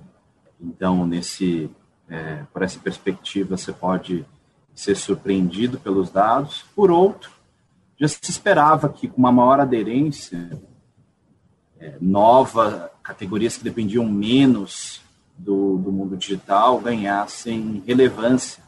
Então, 0.59 1.05
nesse, 1.05 1.69
é, 2.09 2.43
por 2.51 2.61
essa 2.61 2.79
perspectiva, 2.79 3.57
você 3.57 3.71
pode 3.71 4.25
ser 4.73 4.95
surpreendido 4.95 5.79
pelos 5.79 6.09
dados. 6.09 6.63
Por 6.75 6.89
outro, 6.89 7.31
já 7.99 8.07
se 8.07 8.19
esperava 8.23 8.89
que 8.89 9.07
com 9.07 9.17
uma 9.17 9.31
maior 9.31 9.59
aderência, 9.59 10.49
é, 11.83 11.95
nova 11.99 12.89
categorias 13.03 13.57
que 13.57 13.63
dependiam 13.63 14.07
menos 14.07 15.01
do, 15.37 15.77
do 15.77 15.91
mundo 15.91 16.15
digital 16.15 16.79
ganhassem 16.79 17.83
relevância. 17.85 18.63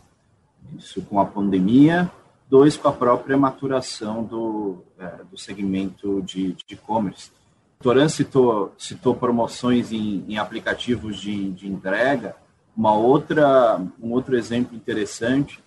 Isso 0.77 1.01
com 1.03 1.19
a 1.19 1.25
pandemia, 1.25 2.11
dois 2.49 2.75
com 2.75 2.89
a 2.89 2.91
própria 2.91 3.37
maturação 3.37 4.23
do, 4.23 4.83
é, 4.99 5.23
do 5.31 5.37
segmento 5.37 6.21
de 6.23 6.57
e-commerce. 6.69 7.31
Toran 7.79 8.09
citou, 8.09 8.73
citou 8.77 9.15
promoções 9.15 9.93
em, 9.93 10.25
em 10.27 10.37
aplicativos 10.37 11.17
de, 11.17 11.51
de, 11.51 11.67
entrega. 11.67 12.35
Uma 12.75 12.93
outra, 12.93 13.79
um 14.01 14.11
outro 14.11 14.35
exemplo 14.35 14.75
interessante 14.75 15.63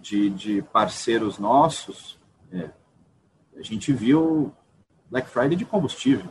de, 0.00 0.30
de 0.30 0.62
parceiros 0.62 1.38
nossos, 1.38 2.16
é, 2.52 2.70
a 3.56 3.62
gente 3.62 3.92
viu 3.92 4.52
Black 5.10 5.28
Friday 5.28 5.56
de 5.56 5.64
combustível. 5.64 6.30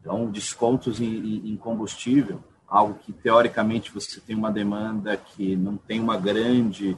Então, 0.00 0.30
descontos 0.30 1.00
em, 1.00 1.52
em 1.52 1.56
combustível, 1.56 2.42
algo 2.66 2.94
que 2.94 3.12
teoricamente 3.12 3.92
você 3.92 4.20
tem 4.20 4.36
uma 4.36 4.52
demanda 4.52 5.16
que 5.16 5.56
não 5.56 5.76
tem 5.76 6.00
uma 6.00 6.16
grande 6.16 6.96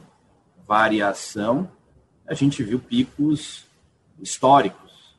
variação, 0.67 1.69
a 2.27 2.33
gente 2.33 2.63
viu 2.63 2.79
picos 2.79 3.65
históricos 4.19 5.17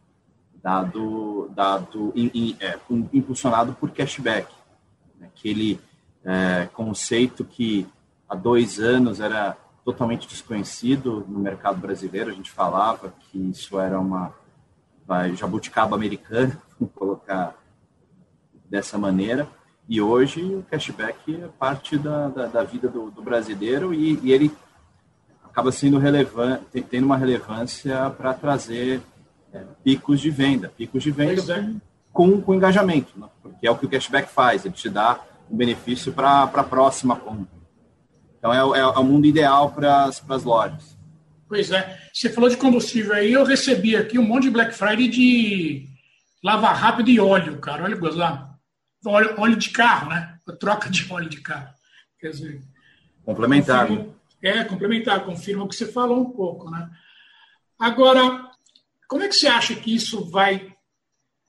dado, 0.63 1.51
dado 1.55 2.13
in, 2.15 2.31
in, 2.33 2.57
é, 2.61 2.79
impulsionado 3.13 3.75
por 3.75 3.91
cashback, 3.91 4.49
aquele 5.21 5.81
é, 6.25 6.69
conceito 6.73 7.45
que 7.45 7.87
há 8.29 8.35
dois 8.35 8.79
anos 8.79 9.21
era 9.21 9.57
totalmente 9.85 10.29
desconhecido 10.29 11.27
no 11.29 11.41
mercado 11.41 11.81
brasileiro. 11.81 12.31
A 12.31 12.35
gente 12.35 12.51
falava 12.51 13.13
que 13.19 13.39
isso 13.39 13.79
era 13.81 13.99
uma 13.99 14.33
vai, 15.07 15.35
jabuticaba 15.35 15.97
americana, 15.97 16.61
vamos 16.79 16.95
colocar 16.95 17.55
dessa 18.69 18.97
maneira. 18.97 19.49
E 19.89 20.01
hoje 20.01 20.43
o 20.43 20.65
cashback 20.71 21.35
é 21.35 21.49
parte 21.59 21.99
da, 21.99 22.29
da, 22.29 22.47
da 22.47 22.65
vida 22.65 22.89
do, 22.89 23.11
do 23.11 23.23
brasileiro 23.23 23.93
e, 23.93 24.19
e, 24.23 24.33
ele, 24.33 24.51
acaba 25.45 25.71
sendo 25.71 25.99
relevante, 25.99 26.81
tendo 26.89 27.05
uma 27.05 27.17
relevância 27.17 28.09
para 28.11 28.33
trazer 28.33 29.03
é, 29.53 29.63
picos 29.85 30.21
de 30.21 30.31
venda, 30.31 30.73
picos 30.77 31.03
de 31.03 31.11
venda 31.11 31.59
é. 31.59 31.75
com, 32.13 32.41
com 32.41 32.55
engajamento, 32.55 33.19
né? 33.19 33.29
porque 33.43 33.67
é 33.67 33.71
o 33.71 33.77
que 33.77 33.85
o 33.85 33.89
cashback 33.89 34.31
faz, 34.31 34.65
ele 34.65 34.75
te 34.75 34.89
dá 34.89 35.21
um 35.51 35.57
benefício 35.57 36.13
para 36.13 36.45
a 36.45 36.65
próxima 36.65 37.17
compra. 37.17 37.61
Então, 38.39 38.53
é, 38.53 38.79
é, 38.79 38.81
é 38.81 38.87
o 38.87 39.05
mundo 39.05 39.27
ideal 39.27 39.71
para 39.71 40.05
as 40.05 40.45
lojas. 40.45 40.92
Pois 41.53 41.71
é. 41.71 42.09
Você 42.15 42.31
falou 42.31 42.49
de 42.49 42.57
combustível 42.57 43.13
aí, 43.13 43.31
eu 43.31 43.45
recebi 43.45 43.95
aqui 43.95 44.19
um 44.19 44.27
monte 44.27 44.45
de 44.45 44.51
Black 44.51 44.75
Friday 44.75 45.07
de 45.07 45.87
lava 46.43 46.73
rápido 46.73 47.11
e 47.11 47.21
óleo, 47.21 47.61
cara. 47.61 47.85
Olha 47.85 47.95
gozar. 47.95 48.59
Óleo, 49.05 49.35
óleo 49.37 49.57
de 49.57 49.69
carro, 49.69 50.09
né? 50.09 50.39
Troca 50.59 50.89
de 50.89 51.13
óleo 51.13 51.29
de 51.29 51.43
carro. 51.43 51.69
Quer 52.19 52.31
dizer. 52.31 52.63
Complementar. 53.23 53.87
Confirma, 53.87 54.15
é, 54.41 54.65
complementar, 54.65 55.25
confirma 55.27 55.65
o 55.65 55.69
que 55.69 55.77
você 55.77 55.93
falou 55.93 56.23
um 56.23 56.31
pouco, 56.31 56.71
né? 56.71 56.89
Agora, 57.79 58.49
como 59.07 59.23
é 59.23 59.29
que 59.29 59.35
você 59.35 59.47
acha 59.47 59.75
que 59.75 59.95
isso 59.95 60.25
vai 60.31 60.75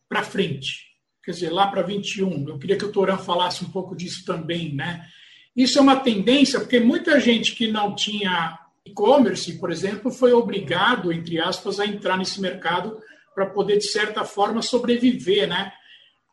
para 0.10 0.22
frente? 0.22 0.82
Quer 1.24 1.32
dizer, 1.32 1.50
lá 1.50 1.68
para 1.68 1.82
21. 1.82 2.50
Eu 2.50 2.60
queria 2.60 2.78
que 2.78 2.84
o 2.84 2.92
Toran 2.92 3.20
falasse 3.20 3.64
um 3.64 3.70
pouco 3.70 3.96
disso 3.96 4.26
também, 4.26 4.76
né? 4.76 5.08
Isso 5.56 5.80
é 5.80 5.82
uma 5.82 5.96
tendência, 5.96 6.60
porque 6.60 6.82
muita 6.82 7.22
gente 7.22 7.56
que 7.56 7.72
não 7.72 7.96
tinha 7.96 8.60
e-commerce, 8.86 9.58
por 9.60 9.72
exemplo, 9.72 10.12
foi 10.12 10.34
obrigado, 10.34 11.12
entre 11.12 11.40
aspas, 11.40 11.80
a 11.80 11.86
entrar 11.86 12.18
nesse 12.18 12.42
mercado 12.42 13.00
para 13.34 13.46
poder, 13.46 13.78
de 13.78 13.88
certa 13.88 14.24
forma, 14.26 14.62
sobreviver, 14.62 15.48
né? 15.48 15.72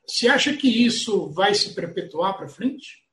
Você 0.07 0.29
acha 0.29 0.53
que 0.55 0.69
isso 0.69 1.31
vai 1.31 1.55
se 1.55 1.75
perpetuar 1.75 2.37
para 2.37 2.49
frente? 2.49 3.05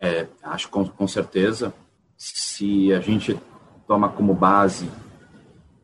É, 0.00 0.26
acho 0.42 0.68
com, 0.68 0.86
com 0.86 1.08
certeza. 1.08 1.74
Se 2.16 2.92
a 2.92 3.00
gente 3.00 3.38
toma 3.86 4.08
como 4.08 4.34
base 4.34 4.88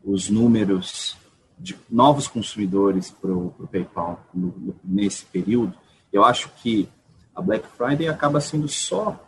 os 0.05 0.31
números 0.31 1.17
de 1.59 1.77
novos 1.91 2.27
consumidores 2.27 3.11
para 3.11 3.33
o 3.33 3.69
PayPal 3.71 4.25
no, 4.33 4.79
nesse 4.83 5.25
período, 5.27 5.75
eu 6.13 6.25
acho 6.25 6.49
que 6.63 6.89
a 7.35 7.43
Black 7.43 7.67
Friday 7.77 8.09
acaba 8.09 8.41
sendo 8.41 8.69
só 8.69 9.19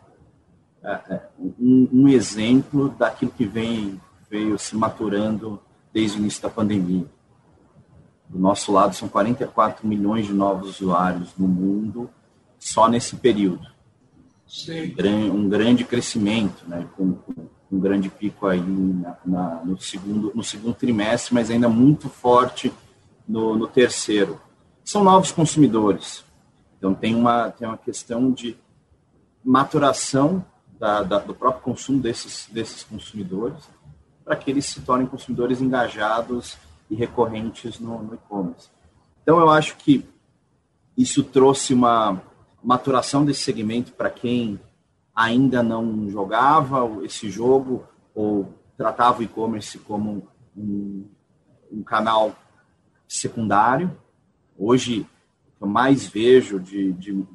um, 1.59 1.89
um, 1.91 2.07
exemplo 2.09 2.89
daquilo 2.89 3.31
que 3.31 3.45
vem 3.45 3.99
veio 4.29 4.57
se 4.57 4.75
maturando 4.75 5.59
desde 5.93 6.17
o 6.17 6.19
início 6.19 6.41
da 6.41 6.49
pandemia. 6.49 7.05
Do 8.27 8.39
nosso 8.39 8.71
lado, 8.71 8.95
são 8.95 9.07
44 9.07 9.87
milhões 9.87 10.25
de 10.25 10.33
novos 10.33 10.81
usuários 10.81 11.29
no 11.37 11.47
mundo 11.47 12.09
só 12.59 12.89
nesse 12.89 13.15
período. 13.15 13.67
Sim. 14.47 14.95
Um 15.31 15.47
grande 15.47 15.83
crescimento, 15.83 16.67
né, 16.67 16.87
com, 16.95 17.13
com 17.13 17.47
um 17.71 17.79
grande 17.79 18.09
pico 18.09 18.47
aí 18.47 18.61
na, 18.61 19.17
na, 19.25 19.55
no, 19.63 19.79
segundo, 19.79 20.31
no 20.35 20.43
segundo 20.43 20.73
trimestre, 20.73 21.33
mas 21.33 21.49
ainda 21.49 21.69
muito 21.69 22.09
forte 22.09 22.73
no, 23.27 23.55
no 23.55 23.67
terceiro. 23.67 24.39
São 24.83 25.03
novos 25.03 25.31
consumidores, 25.31 26.23
então, 26.83 26.93
tem 26.93 27.15
uma, 27.15 27.49
tem 27.49 27.65
uma 27.65 27.77
questão 27.77 28.29
de 28.29 28.57
maturação 29.41 30.43
da, 30.83 31.01
da, 31.01 31.17
do 31.19 31.33
próprio 31.33 31.63
consumo 31.63 32.01
desses, 32.01 32.49
desses 32.51 32.83
consumidores 32.83 33.69
para 34.25 34.35
que 34.35 34.51
eles 34.51 34.65
se 34.65 34.81
tornem 34.81 35.07
consumidores 35.07 35.61
engajados 35.61 36.57
e 36.89 36.95
recorrentes 36.95 37.79
no, 37.79 38.03
no 38.03 38.15
e-commerce. 38.15 38.67
Então, 39.21 39.39
eu 39.39 39.49
acho 39.49 39.77
que 39.77 40.05
isso 40.97 41.23
trouxe 41.23 41.73
uma 41.73 42.21
maturação 42.61 43.23
desse 43.23 43.43
segmento 43.43 43.93
para 43.93 44.09
quem 44.09 44.59
ainda 45.15 45.63
não 45.63 46.09
jogava 46.09 46.85
esse 47.05 47.29
jogo 47.29 47.85
ou 48.13 48.53
tratava 48.75 49.21
o 49.21 49.23
e-commerce 49.23 49.79
como 49.79 50.27
um, 50.55 51.07
um 51.71 51.81
canal 51.81 52.35
secundário. 53.07 53.89
Hoje, 54.57 55.07
eu 55.61 55.67
mais 55.67 56.05
vejo 56.05 56.59
de, 56.59 56.91
de 56.91 57.25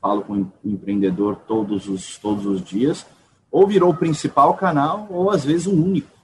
falo 0.00 0.22
com 0.22 0.34
o 0.34 0.52
empreendedor 0.64 1.36
todos 1.46 1.88
os, 1.88 2.16
todos 2.18 2.46
os 2.46 2.62
dias, 2.62 3.06
ou 3.50 3.66
virou 3.66 3.90
o 3.90 3.96
principal 3.96 4.54
canal, 4.54 5.06
ou 5.10 5.30
às 5.30 5.44
vezes 5.44 5.66
o 5.66 5.72
único. 5.72 6.18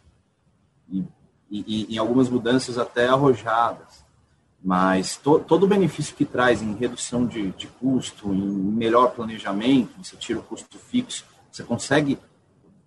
E, 0.90 1.04
e, 1.50 1.95
em 1.95 1.99
algumas 1.99 2.28
mudanças 2.28 2.78
até 2.78 3.09
arrojadas. 3.09 4.04
Mas 4.62 5.16
to, 5.16 5.38
todo 5.40 5.64
o 5.64 5.68
benefício 5.68 6.16
que 6.16 6.25
traz 6.25 6.62
em 6.62 6.75
redução 6.75 7.26
de, 7.26 7.50
de 7.52 7.66
custo, 7.66 8.33
em 8.33 8.38
melhor 8.38 9.12
planejamento, 9.12 9.92
você 10.02 10.16
tira 10.16 10.40
o 10.40 10.42
custo 10.42 10.78
fixo, 10.78 11.25
você 11.50 11.62
consegue 11.62 12.18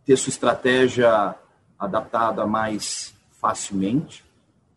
ter 0.06 0.18
sua 0.18 0.32
estratégia 0.32 1.36
adaptada 1.78 2.46
mais 2.46 3.14
facilmente. 3.40 4.26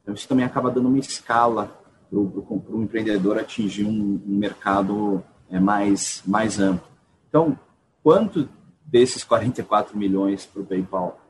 Então, 0.03 0.15
isso 0.15 0.29
também 0.29 0.45
acaba 0.45 0.71
dando 0.71 0.89
uma 0.89 0.99
escala 0.99 1.77
para 2.09 2.19
o 2.19 2.83
empreendedor 2.83 3.39
atingir 3.39 3.85
um, 3.85 4.21
um 4.27 4.37
mercado 4.37 5.25
é, 5.53 5.61
mais, 5.61 6.23
mais 6.27 6.59
amplo. 6.59 6.89
Então, 7.29 7.57
quanto 8.03 8.49
desses 8.85 9.23
44 9.23 9.97
milhões 9.97 10.47
para 10.47 10.63
o 10.63 10.67
PayPal, 10.67 11.21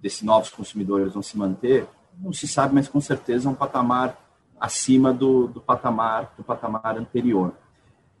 desses 0.00 0.22
novos 0.22 0.50
consumidores 0.50 1.14
vão 1.14 1.22
se 1.22 1.36
manter, 1.38 1.88
não 2.20 2.32
se 2.32 2.46
sabe, 2.46 2.74
mas 2.74 2.86
com 2.86 3.00
certeza 3.00 3.48
é 3.48 3.52
um 3.52 3.54
patamar 3.54 4.18
acima 4.60 5.12
do, 5.12 5.48
do 5.48 5.60
patamar 5.60 6.32
do 6.36 6.44
patamar 6.44 6.98
anterior. 6.98 7.54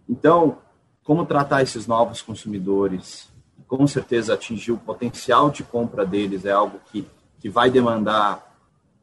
Então, 0.08 0.58
como 1.04 1.26
tratar 1.26 1.62
esses 1.62 1.86
novos 1.86 2.22
consumidores? 2.22 3.28
Com 3.68 3.86
certeza 3.86 4.34
atingir 4.34 4.72
o 4.72 4.78
potencial 4.78 5.50
de 5.50 5.62
compra 5.62 6.04
deles 6.04 6.44
é 6.44 6.52
algo 6.52 6.80
que, 6.90 7.06
que 7.40 7.48
vai 7.48 7.70
demandar 7.70 8.50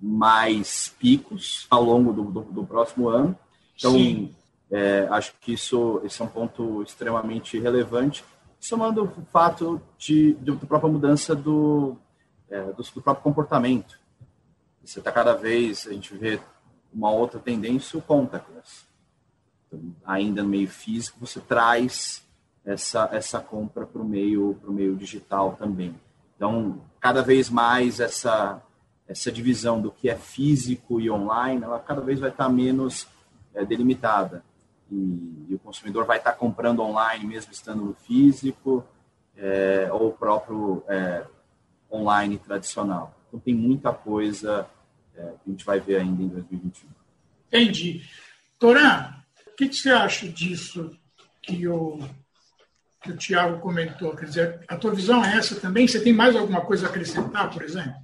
mais 0.01 0.93
picos 0.99 1.67
ao 1.69 1.83
longo 1.83 2.11
do, 2.13 2.23
do, 2.23 2.41
do 2.41 2.65
próximo 2.65 3.09
ano. 3.09 3.37
Então, 3.75 3.93
é, 4.71 5.07
acho 5.09 5.33
que 5.41 5.53
isso 5.53 6.01
é 6.03 6.23
um 6.23 6.27
ponto 6.27 6.83
extremamente 6.83 7.59
relevante, 7.59 8.23
somando 8.59 9.03
o 9.03 9.25
fato 9.31 9.81
de, 9.97 10.33
de, 10.35 10.51
de 10.51 10.65
própria 10.65 10.91
mudança 10.91 11.35
do, 11.35 11.97
é, 12.49 12.61
do, 12.73 12.83
do, 12.83 13.01
próprio 13.01 13.23
comportamento. 13.23 13.99
Você 14.83 14.99
está 14.99 15.11
cada 15.11 15.33
vez, 15.33 15.87
a 15.87 15.93
gente 15.93 16.15
vê 16.15 16.39
uma 16.93 17.11
outra 17.11 17.39
tendência, 17.39 17.97
o 17.97 18.01
contactless. 18.01 18.85
Então, 19.67 19.95
ainda 20.05 20.43
no 20.43 20.49
meio 20.49 20.67
físico, 20.67 21.19
você 21.19 21.39
traz 21.39 22.23
essa, 22.65 23.09
essa 23.11 23.39
compra 23.39 23.85
para 23.85 24.01
o 24.01 24.05
meio, 24.05 24.59
meio 24.67 24.95
digital 24.95 25.55
também. 25.57 25.95
Então, 26.35 26.81
cada 26.99 27.21
vez 27.21 27.49
mais 27.49 27.99
essa, 27.99 28.61
essa 29.07 29.31
divisão 29.31 29.81
do 29.81 29.91
que 29.91 30.09
é 30.09 30.15
físico 30.15 30.99
e 30.99 31.09
online, 31.09 31.63
ela 31.63 31.79
cada 31.79 32.01
vez 32.01 32.19
vai 32.19 32.29
estar 32.29 32.49
menos 32.49 33.07
é, 33.53 33.65
delimitada. 33.65 34.43
E, 34.91 35.45
e, 35.49 35.55
o 35.55 35.59
consumidor 35.59 36.05
vai 36.05 36.17
estar 36.17 36.33
comprando 36.33 36.81
online 36.81 37.25
mesmo 37.25 37.51
estando 37.51 37.83
no 37.83 37.93
físico, 37.93 38.85
é, 39.37 39.87
ou 39.91 40.09
o 40.09 40.13
próprio 40.13 40.83
é, 40.87 41.25
online 41.91 42.37
tradicional. 42.37 43.15
Então 43.27 43.39
tem 43.39 43.53
muita 43.53 43.93
coisa 43.93 44.67
é, 45.15 45.21
que 45.21 45.47
a 45.47 45.51
gente 45.51 45.65
vai 45.65 45.79
ver 45.79 45.97
ainda 45.97 46.21
em 46.21 46.27
2021. 46.27 46.89
Entendi. 47.47 48.03
Toran, 48.57 49.13
o 49.47 49.55
que, 49.55 49.69
que 49.69 49.75
você 49.75 49.89
acha 49.89 50.27
disso 50.27 50.91
que 51.41 51.67
o, 51.67 51.99
que 53.01 53.11
o 53.11 53.17
Tiago 53.17 53.59
comentou? 53.59 54.15
Quer 54.15 54.25
dizer, 54.25 54.65
a 54.67 54.75
tua 54.75 54.93
visão 54.93 55.23
é 55.23 55.37
essa 55.37 55.59
também? 55.59 55.87
Você 55.87 56.01
tem 56.03 56.13
mais 56.13 56.35
alguma 56.35 56.61
coisa 56.61 56.87
a 56.87 56.89
acrescentar, 56.89 57.51
por 57.51 57.63
exemplo? 57.63 57.95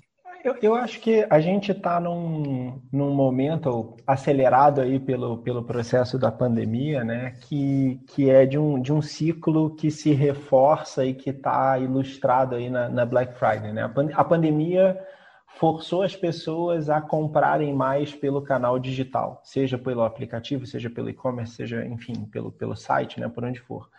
Eu, 0.46 0.56
eu 0.62 0.76
acho 0.76 1.00
que 1.00 1.26
a 1.28 1.40
gente 1.40 1.72
está 1.72 2.00
num, 2.00 2.80
num 2.94 3.16
momento 3.16 3.98
acelerado 4.06 4.80
aí 4.80 5.00
pelo, 5.00 5.40
pelo 5.40 5.64
processo 5.64 6.20
da 6.20 6.32
pandemia, 6.32 7.04
né? 7.04 7.34
Que, 7.42 8.00
que 8.06 8.30
é 8.30 8.46
de 8.46 8.56
um, 8.56 8.80
de 8.80 8.94
um 8.94 9.02
ciclo 9.02 9.76
que 9.76 9.90
se 9.90 10.14
reforça 10.14 11.04
e 11.04 11.16
que 11.16 11.32
está 11.32 11.80
ilustrado 11.80 12.54
aí 12.54 12.70
na, 12.70 12.88
na, 12.88 13.08
Black 13.08 13.34
Friday, 13.40 13.74
né? 13.74 13.92
A, 14.14 14.24
pandemia 14.24 15.04
forçou 15.48 16.04
as 16.04 16.16
pessoas 16.16 16.92
a 16.92 17.02
comprarem 17.02 17.74
mais 17.74 18.14
pelo 18.14 18.40
canal 18.44 18.78
digital, 18.78 19.42
seja 19.44 19.80
pelo 19.80 20.04
aplicativo, 20.04 20.68
seja 20.68 20.92
pelo 20.92 21.10
e-commerce, 21.10 21.56
seja, 21.56 21.84
enfim, 21.84 22.24
pelo, 22.26 22.52
pelo 22.52 22.76
site, 22.76 23.20
né? 23.20 23.28
Por 23.28 23.44
onde 23.44 23.60
for. 23.60 23.90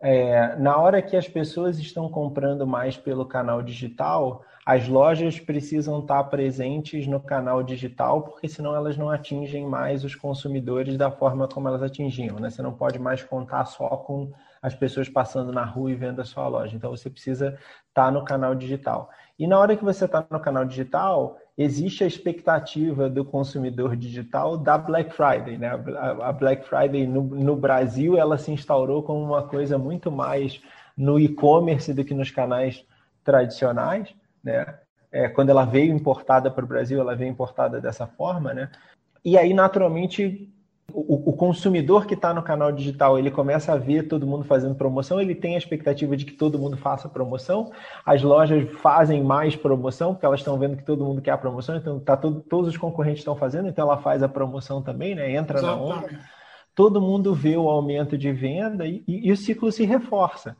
É, 0.00 0.56
na 0.56 0.78
hora 0.78 1.02
que 1.02 1.14
as 1.14 1.28
pessoas 1.28 1.78
estão 1.78 2.08
comprando 2.08 2.66
mais 2.66 2.96
pelo 2.96 3.26
canal 3.26 3.60
digital, 3.60 4.42
as 4.70 4.86
lojas 4.86 5.40
precisam 5.40 5.98
estar 5.98 6.22
presentes 6.22 7.04
no 7.04 7.18
canal 7.18 7.60
digital, 7.60 8.22
porque 8.22 8.48
senão 8.48 8.72
elas 8.72 8.96
não 8.96 9.10
atingem 9.10 9.66
mais 9.66 10.04
os 10.04 10.14
consumidores 10.14 10.96
da 10.96 11.10
forma 11.10 11.48
como 11.48 11.66
elas 11.66 11.82
atingiam. 11.82 12.38
Né? 12.38 12.50
Você 12.50 12.62
não 12.62 12.72
pode 12.72 12.96
mais 12.96 13.20
contar 13.20 13.64
só 13.64 13.88
com 13.88 14.30
as 14.62 14.72
pessoas 14.72 15.08
passando 15.08 15.52
na 15.52 15.64
rua 15.64 15.90
e 15.90 15.96
vendo 15.96 16.20
a 16.20 16.24
sua 16.24 16.46
loja. 16.46 16.76
Então 16.76 16.88
você 16.88 17.10
precisa 17.10 17.58
estar 17.88 18.12
no 18.12 18.24
canal 18.24 18.54
digital. 18.54 19.10
E 19.36 19.44
na 19.44 19.58
hora 19.58 19.74
que 19.74 19.82
você 19.82 20.04
está 20.04 20.24
no 20.30 20.38
canal 20.38 20.64
digital, 20.64 21.36
existe 21.58 22.04
a 22.04 22.06
expectativa 22.06 23.10
do 23.10 23.24
consumidor 23.24 23.96
digital 23.96 24.56
da 24.56 24.78
Black 24.78 25.12
Friday. 25.12 25.58
Né? 25.58 25.68
A 26.20 26.30
Black 26.30 26.64
Friday 26.64 27.08
no, 27.08 27.22
no 27.22 27.56
Brasil 27.56 28.16
ela 28.16 28.38
se 28.38 28.52
instaurou 28.52 29.02
como 29.02 29.20
uma 29.20 29.42
coisa 29.48 29.76
muito 29.76 30.12
mais 30.12 30.62
no 30.96 31.18
e-commerce 31.18 31.92
do 31.92 32.04
que 32.04 32.14
nos 32.14 32.30
canais 32.30 32.86
tradicionais. 33.24 34.14
Né? 34.42 34.78
é, 35.12 35.28
quando 35.28 35.50
ela 35.50 35.64
veio 35.64 35.92
importada 35.94 36.50
para 36.50 36.64
o 36.64 36.68
Brasil, 36.68 37.00
ela 37.00 37.16
veio 37.16 37.30
importada 37.30 37.80
dessa 37.80 38.06
forma, 38.06 38.54
né? 38.54 38.70
E 39.24 39.36
aí, 39.36 39.52
naturalmente, 39.52 40.48
o, 40.92 41.30
o 41.30 41.32
consumidor 41.32 42.06
que 42.06 42.14
está 42.14 42.32
no 42.32 42.42
canal 42.42 42.72
digital, 42.72 43.18
ele 43.18 43.30
começa 43.30 43.72
a 43.72 43.76
ver 43.76 44.04
todo 44.04 44.26
mundo 44.26 44.44
fazendo 44.44 44.74
promoção, 44.74 45.20
ele 45.20 45.34
tem 45.34 45.56
a 45.56 45.58
expectativa 45.58 46.16
de 46.16 46.24
que 46.24 46.32
todo 46.32 46.58
mundo 46.58 46.76
faça 46.76 47.08
promoção, 47.08 47.72
as 48.06 48.22
lojas 48.22 48.70
fazem 48.80 49.22
mais 49.22 49.56
promoção, 49.56 50.14
porque 50.14 50.24
elas 50.26 50.40
estão 50.40 50.58
vendo 50.58 50.76
que 50.76 50.84
todo 50.84 51.04
mundo 51.04 51.20
quer 51.20 51.32
a 51.32 51.38
promoção, 51.38 51.76
então 51.76 51.98
tá 51.98 52.16
todo, 52.16 52.40
todos 52.40 52.70
os 52.70 52.76
concorrentes 52.76 53.20
estão 53.20 53.36
fazendo, 53.36 53.68
então 53.68 53.86
ela 53.86 53.98
faz 53.98 54.22
a 54.22 54.28
promoção 54.28 54.80
também, 54.80 55.14
né? 55.14 55.32
Entra 55.32 55.58
Exatamente. 55.58 55.88
na 55.88 55.96
onda. 55.96 56.20
Todo 56.74 57.00
mundo 57.00 57.34
vê 57.34 57.56
o 57.56 57.68
aumento 57.68 58.16
de 58.16 58.32
venda 58.32 58.86
e, 58.86 59.02
e, 59.06 59.28
e 59.28 59.32
o 59.32 59.36
ciclo 59.36 59.70
se 59.72 59.84
reforça. 59.84 60.56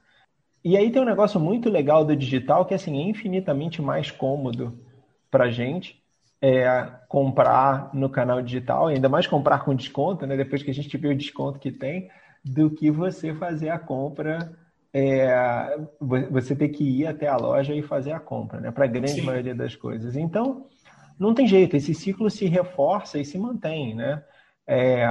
E 0.64 0.76
aí 0.76 0.90
tem 0.90 1.00
um 1.00 1.06
negócio 1.06 1.40
muito 1.40 1.70
legal 1.70 2.04
do 2.04 2.14
digital 2.14 2.66
que 2.66 2.74
assim, 2.74 2.98
é 2.98 3.02
infinitamente 3.08 3.80
mais 3.80 4.10
cômodo 4.10 4.78
para 5.30 5.44
a 5.44 5.50
gente 5.50 6.00
é, 6.40 6.86
comprar 7.08 7.90
no 7.94 8.08
canal 8.08 8.40
digital, 8.40 8.86
ainda 8.86 9.08
mais 9.08 9.26
comprar 9.26 9.60
com 9.64 9.74
desconto, 9.74 10.26
né? 10.26 10.36
Depois 10.36 10.62
que 10.62 10.70
a 10.70 10.74
gente 10.74 10.96
vê 10.96 11.08
o 11.08 11.16
desconto 11.16 11.58
que 11.58 11.70
tem, 11.70 12.10
do 12.44 12.70
que 12.70 12.90
você 12.90 13.34
fazer 13.34 13.68
a 13.68 13.78
compra, 13.78 14.56
é, 14.92 15.76
você 16.30 16.56
ter 16.56 16.70
que 16.70 16.82
ir 16.82 17.06
até 17.06 17.26
a 17.28 17.36
loja 17.36 17.74
e 17.74 17.82
fazer 17.82 18.12
a 18.12 18.20
compra, 18.20 18.60
né? 18.60 18.70
Para 18.70 18.86
a 18.86 18.88
grande 18.88 19.12
Sim. 19.12 19.22
maioria 19.22 19.54
das 19.54 19.76
coisas. 19.76 20.16
Então, 20.16 20.66
não 21.18 21.34
tem 21.34 21.46
jeito, 21.46 21.76
esse 21.76 21.94
ciclo 21.94 22.30
se 22.30 22.46
reforça 22.46 23.18
e 23.18 23.24
se 23.24 23.38
mantém, 23.38 23.94
né? 23.94 24.22
É, 24.66 25.06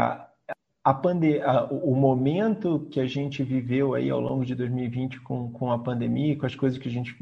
a 0.84 0.94
pande 0.94 1.40
a, 1.42 1.66
o 1.66 1.96
momento 1.96 2.88
que 2.92 3.00
a 3.00 3.06
gente 3.06 3.44
viveu 3.44 3.94
aí 3.94 4.10
ao 4.10 4.20
longo 4.20 4.46
de 4.46 4.56
2020 4.56 5.20
com, 5.22 5.52
com 5.52 5.72
a 5.72 5.80
pandemia, 5.80 6.38
com 6.38 6.46
as 6.46 6.56
coisas 6.56 6.80
que 6.80 6.88
a 6.88 6.92
gente 6.92 7.16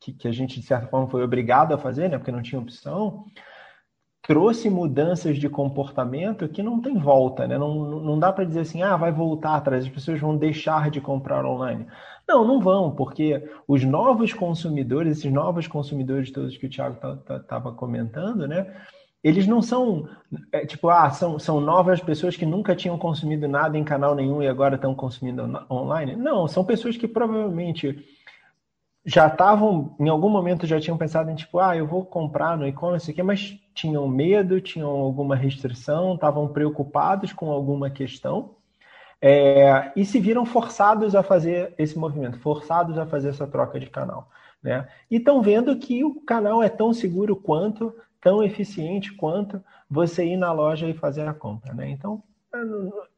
que, 0.00 0.12
que, 0.12 0.28
a 0.28 0.32
gente 0.32 0.60
de 0.60 0.66
certa 0.66 0.86
forma 0.86 1.08
foi 1.08 1.22
obrigado 1.22 1.74
a 1.74 1.78
fazer, 1.78 2.08
né, 2.08 2.16
porque 2.16 2.32
não 2.32 2.40
tinha 2.40 2.60
opção, 2.60 3.26
trouxe 4.22 4.70
mudanças 4.70 5.38
de 5.38 5.48
comportamento 5.48 6.48
que 6.48 6.62
não 6.62 6.80
tem 6.80 6.96
volta, 6.98 7.46
né? 7.46 7.58
Não, 7.58 8.00
não 8.00 8.18
dá 8.18 8.32
para 8.32 8.44
dizer 8.44 8.60
assim, 8.60 8.82
ah, 8.82 8.96
vai 8.96 9.12
voltar 9.12 9.56
atrás, 9.56 9.84
as 9.84 9.90
pessoas 9.90 10.20
vão 10.20 10.36
deixar 10.36 10.90
de 10.90 11.00
comprar 11.00 11.44
online. 11.44 11.86
Não, 12.28 12.46
não 12.46 12.60
vão, 12.60 12.94
porque 12.94 13.42
os 13.66 13.82
novos 13.84 14.32
consumidores, 14.32 15.18
esses 15.18 15.32
novos 15.32 15.66
consumidores 15.66 16.30
todos 16.30 16.56
que 16.56 16.66
o 16.66 16.70
Thiago 16.70 16.96
estava 17.40 17.72
comentando, 17.72 18.46
né? 18.46 18.72
Eles 19.22 19.46
não 19.46 19.60
são, 19.60 20.08
é, 20.50 20.64
tipo, 20.64 20.88
ah, 20.88 21.10
são, 21.10 21.38
são 21.38 21.60
novas 21.60 22.00
pessoas 22.00 22.36
que 22.36 22.46
nunca 22.46 22.74
tinham 22.74 22.96
consumido 22.96 23.46
nada 23.46 23.76
em 23.76 23.84
canal 23.84 24.14
nenhum 24.14 24.42
e 24.42 24.48
agora 24.48 24.76
estão 24.76 24.94
consumindo 24.94 25.42
online. 25.70 26.16
Não, 26.16 26.48
são 26.48 26.64
pessoas 26.64 26.96
que 26.96 27.06
provavelmente 27.06 28.02
já 29.04 29.26
estavam, 29.26 29.94
em 29.98 30.08
algum 30.08 30.28
momento 30.28 30.66
já 30.66 30.80
tinham 30.80 30.96
pensado 30.96 31.30
em, 31.30 31.34
tipo, 31.34 31.58
ah, 31.58 31.76
eu 31.76 31.86
vou 31.86 32.04
comprar 32.04 32.56
no 32.56 32.66
e-commerce 32.66 33.10
aqui, 33.10 33.22
mas 33.22 33.58
tinham 33.74 34.08
medo, 34.08 34.60
tinham 34.60 34.88
alguma 34.88 35.36
restrição, 35.36 36.14
estavam 36.14 36.48
preocupados 36.48 37.32
com 37.32 37.50
alguma 37.50 37.90
questão. 37.90 38.54
É, 39.22 39.92
e 39.94 40.04
se 40.04 40.18
viram 40.18 40.46
forçados 40.46 41.14
a 41.14 41.22
fazer 41.22 41.74
esse 41.76 41.98
movimento, 41.98 42.38
forçados 42.38 42.96
a 42.96 43.04
fazer 43.04 43.28
essa 43.28 43.46
troca 43.46 43.78
de 43.78 43.86
canal. 43.86 44.30
Né? 44.62 44.88
E 45.10 45.16
estão 45.16 45.42
vendo 45.42 45.76
que 45.76 46.04
o 46.04 46.20
canal 46.22 46.62
é 46.62 46.68
tão 46.68 46.92
seguro 46.92 47.36
quanto, 47.36 47.94
tão 48.20 48.42
eficiente 48.42 49.12
quanto 49.12 49.62
você 49.90 50.24
ir 50.24 50.36
na 50.36 50.52
loja 50.52 50.88
e 50.88 50.94
fazer 50.94 51.26
a 51.26 51.34
compra. 51.34 51.74
Né? 51.74 51.90
Então, 51.90 52.22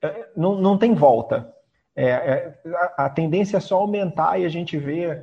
é, 0.01 0.07
é, 0.07 0.29
não, 0.37 0.61
não 0.61 0.79
tem 0.79 0.95
volta. 0.95 1.53
É, 1.95 2.09
é, 2.09 2.59
a, 2.75 3.05
a, 3.07 3.11
tendência 3.11 3.59
é 3.59 3.61
só 3.61 3.77
aumentar 3.77 4.39
e 4.41 4.47
a 4.47 4.49
gente 4.49 4.79
vê 4.79 5.23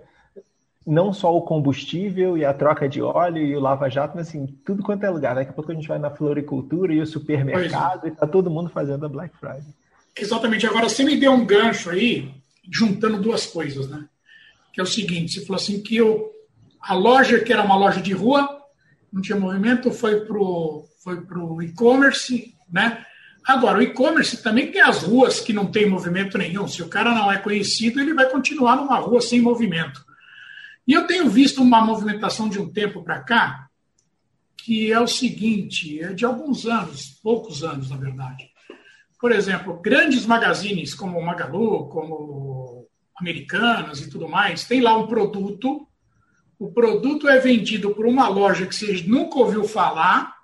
não 0.85 1.11
só 1.11 1.35
o 1.35 1.41
combustível 1.41 2.37
e 2.37 2.45
a 2.45 2.53
troca 2.53 2.87
de 2.87 3.01
óleo 3.01 3.43
e 3.43 3.55
o 3.55 3.59
lava-jato, 3.59 4.15
mas 4.15 4.27
assim, 4.27 4.45
tudo 4.65 4.83
quanto 4.83 5.03
é 5.03 5.09
lugar. 5.09 5.35
Daqui 5.35 5.51
a 5.51 5.53
pouco 5.53 5.71
a 5.71 5.75
gente 5.75 5.87
vai 5.87 5.99
na 5.99 6.09
floricultura 6.09 6.93
e 6.93 7.01
o 7.01 7.07
supermercado 7.07 8.05
é. 8.05 8.09
e 8.09 8.11
tá 8.11 8.27
todo 8.27 8.49
mundo 8.49 8.69
fazendo 8.69 9.05
a 9.05 9.09
Black 9.09 9.35
Friday. 9.37 9.63
Exatamente. 10.15 10.65
Agora, 10.67 10.89
você 10.89 11.03
me 11.03 11.15
deu 11.15 11.31
um 11.31 11.45
gancho 11.45 11.89
aí, 11.89 12.31
juntando 12.71 13.21
duas 13.21 13.45
coisas, 13.45 13.89
né? 13.89 14.05
Que 14.73 14.79
é 14.79 14.83
o 14.83 14.87
seguinte, 14.87 15.33
você 15.33 15.45
falou 15.45 15.59
assim 15.59 15.81
que 15.81 15.95
eu, 15.95 16.31
a 16.79 16.93
loja, 16.93 17.39
que 17.39 17.51
era 17.51 17.63
uma 17.63 17.75
loja 17.75 18.01
de 18.01 18.13
rua, 18.13 18.58
não 19.11 19.21
tinha 19.21 19.39
movimento, 19.39 19.91
foi 19.91 20.21
para 20.21 20.37
o 20.37 20.89
foi 21.03 21.21
pro 21.21 21.61
e-commerce, 21.61 22.53
né? 22.71 23.05
Agora, 23.45 23.79
o 23.79 23.81
e-commerce 23.81 24.43
também 24.43 24.71
tem 24.71 24.81
as 24.81 25.03
ruas 25.03 25.39
que 25.39 25.53
não 25.53 25.71
tem 25.71 25.89
movimento 25.89 26.37
nenhum. 26.37 26.67
Se 26.67 26.83
o 26.83 26.89
cara 26.89 27.15
não 27.15 27.31
é 27.31 27.37
conhecido, 27.37 27.99
ele 27.99 28.13
vai 28.13 28.29
continuar 28.29 28.75
numa 28.75 28.99
rua 28.99 29.21
sem 29.21 29.41
movimento. 29.41 30.05
E 30.85 30.93
eu 30.93 31.07
tenho 31.07 31.29
visto 31.29 31.61
uma 31.61 31.81
movimentação 31.81 32.49
de 32.49 32.59
um 32.59 32.69
tempo 32.69 33.03
para 33.03 33.21
cá, 33.21 33.67
que 34.57 34.91
é 34.91 34.99
o 34.99 35.07
seguinte, 35.07 36.01
é 36.01 36.13
de 36.13 36.25
alguns 36.25 36.65
anos, 36.65 37.19
poucos 37.23 37.63
anos, 37.63 37.89
na 37.89 37.97
verdade. 37.97 38.49
Por 39.19 39.31
exemplo, 39.31 39.81
grandes 39.81 40.25
magazines 40.25 40.93
como 40.93 41.17
o 41.17 41.25
Magalu, 41.25 41.87
como 41.89 42.87
Americanas 43.19 43.99
e 43.99 44.09
tudo 44.09 44.29
mais, 44.29 44.65
tem 44.65 44.81
lá 44.81 44.95
um 44.97 45.07
produto 45.07 45.87
o 46.59 46.69
produto 46.71 47.29
é 47.29 47.39
vendido 47.39 47.95
por 47.95 48.05
uma 48.05 48.27
loja 48.27 48.67
que 48.67 48.75
você 48.75 49.01
nunca 49.07 49.39
ouviu 49.39 49.63
falar, 49.63 50.35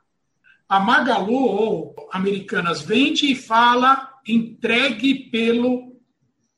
a 0.67 0.79
Magalu 0.79 1.33
ou 1.33 1.95
Americanas 2.11 2.81
vende 2.81 3.29
e 3.29 3.35
fala 3.35 4.13
entregue 4.25 5.29
pelo 5.29 5.99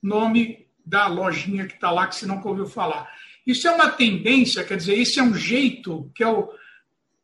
nome 0.02 0.68
da 0.86 1.08
lojinha 1.08 1.66
que 1.66 1.74
está 1.74 1.92
lá 1.92 2.08
que 2.08 2.16
você 2.16 2.26
nunca 2.28 2.48
ouviu 2.48 2.68
falar. 2.68 3.12
Isso 3.46 3.68
é 3.68 3.72
uma 3.72 3.90
tendência, 3.90 4.64
quer 4.64 4.78
dizer, 4.78 4.98
esse 4.98 5.20
é 5.20 5.24
um 5.24 5.34
jeito 5.34 6.10
que 6.16 6.24
é 6.24 6.28
o 6.28 6.50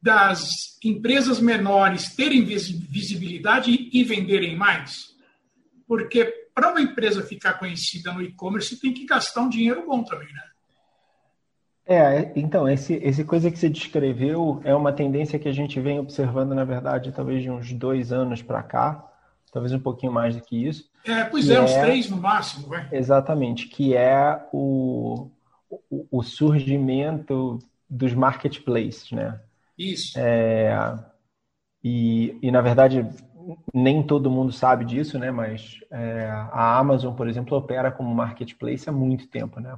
das 0.02 0.78
empresas 0.84 1.40
menores 1.40 2.14
terem 2.14 2.44
visibilidade 2.44 3.90
e 3.94 4.04
venderem 4.04 4.58
mais. 4.58 5.16
Porque 5.88 6.26
para 6.54 6.72
uma 6.72 6.82
empresa 6.82 7.24
ficar 7.24 7.54
conhecida 7.54 8.12
no 8.12 8.22
e-commerce, 8.22 8.78
tem 8.82 8.94
que 8.94 9.06
gastar 9.06 9.44
um 9.44 9.50
dinheiro 9.50 9.86
bom 9.86 10.04
também, 10.04 10.28
né? 10.34 10.44
É, 11.86 12.32
então, 12.36 12.68
esse, 12.68 12.94
esse 12.96 13.26
coisa 13.26 13.52
que 13.52 13.60
você 13.60 13.70
descreveu 13.70 14.62
é 14.64 14.74
uma 14.74 14.94
tendência 14.94 15.38
que 15.38 15.50
a 15.50 15.54
gente 15.54 15.80
vem 15.82 16.00
observando, 16.00 16.56
na 16.56 16.64
verdade, 16.64 17.12
talvez 17.12 17.44
de 17.44 17.50
uns 17.50 17.74
dois 17.74 18.14
anos 18.14 18.42
para 18.42 18.64
cá, 18.64 19.06
talvez 19.52 19.74
um 19.74 19.80
pouquinho 19.80 20.12
mais 20.12 20.36
do 20.36 20.42
que 20.42 20.56
isso. 20.66 20.90
É, 21.06 21.26
pois 21.26 21.50
é, 21.50 21.56
é, 21.56 21.62
uns 21.62 21.74
três 21.74 22.10
no 22.10 22.18
máximo, 22.18 22.68
vai. 22.68 22.88
Exatamente, 22.92 23.68
que 23.68 23.96
é 23.96 24.48
o, 24.54 25.30
o, 25.90 26.08
o 26.10 26.24
surgimento 26.24 27.60
dos 27.90 28.14
marketplaces, 28.14 29.12
né? 29.12 29.40
Isso. 29.78 30.18
É, 30.18 30.98
e, 31.84 32.38
e, 32.42 32.50
na 32.50 32.62
verdade, 32.62 33.06
nem 33.74 34.02
todo 34.02 34.32
mundo 34.32 34.54
sabe 34.54 34.86
disso, 34.86 35.20
né? 35.20 35.32
Mas 35.32 35.80
é, 35.92 36.30
a 36.30 36.78
Amazon, 36.78 37.14
por 37.14 37.28
exemplo, 37.28 37.58
opera 37.58 37.92
como 37.92 38.16
marketplace 38.16 38.90
há 38.90 38.92
muito 38.92 39.28
tempo, 39.28 39.60
né? 39.60 39.76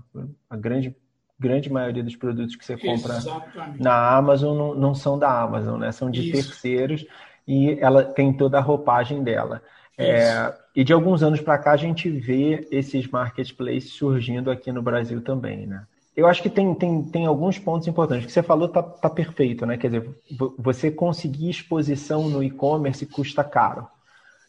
A 0.48 0.56
grande 0.56 0.96
grande 1.40 1.72
maioria 1.72 2.04
dos 2.04 2.16
produtos 2.16 2.56
que 2.56 2.66
você 2.66 2.78
compra 2.78 3.18
Exatamente. 3.18 3.82
na 3.82 4.16
Amazon 4.16 4.58
não, 4.58 4.76
não, 4.76 4.96
são 4.96 5.20
da 5.20 5.42
Amazon, 5.42 5.80
né? 5.80 5.92
São 5.92 6.10
de 6.10 6.22
Isso. 6.22 6.32
terceiros 6.32 7.06
e 7.48 7.78
ela 7.80 8.04
tem 8.04 8.34
toda 8.34 8.58
a 8.58 8.62
roupagem 8.62 9.24
dela. 9.24 9.62
É, 9.98 10.54
e 10.76 10.84
de 10.84 10.92
alguns 10.92 11.24
anos 11.24 11.40
para 11.40 11.58
cá 11.58 11.72
a 11.72 11.78
gente 11.78 12.10
vê 12.10 12.68
esses 12.70 13.08
marketplaces 13.08 13.94
surgindo 13.94 14.52
aqui 14.52 14.72
no 14.72 14.82
Brasil 14.82 15.22
também, 15.22 15.66
né? 15.66 15.86
Eu 16.16 16.28
acho 16.28 16.42
que 16.42 16.50
tem, 16.50 16.74
tem, 16.74 17.04
tem 17.04 17.26
alguns 17.26 17.60
pontos 17.60 17.88
importantes. 17.88 18.24
O 18.24 18.28
que 18.28 18.34
você 18.34 18.42
falou 18.42 18.70
tá, 18.70 18.82
tá 18.82 19.10
perfeito, 19.10 19.66
né? 19.66 19.78
Quer 19.78 19.88
dizer, 19.88 20.10
você 20.58 20.90
conseguir 20.90 21.50
exposição 21.50 22.30
no 22.30 22.42
e-commerce 22.42 23.06
custa 23.06 23.44
caro. 23.44 23.86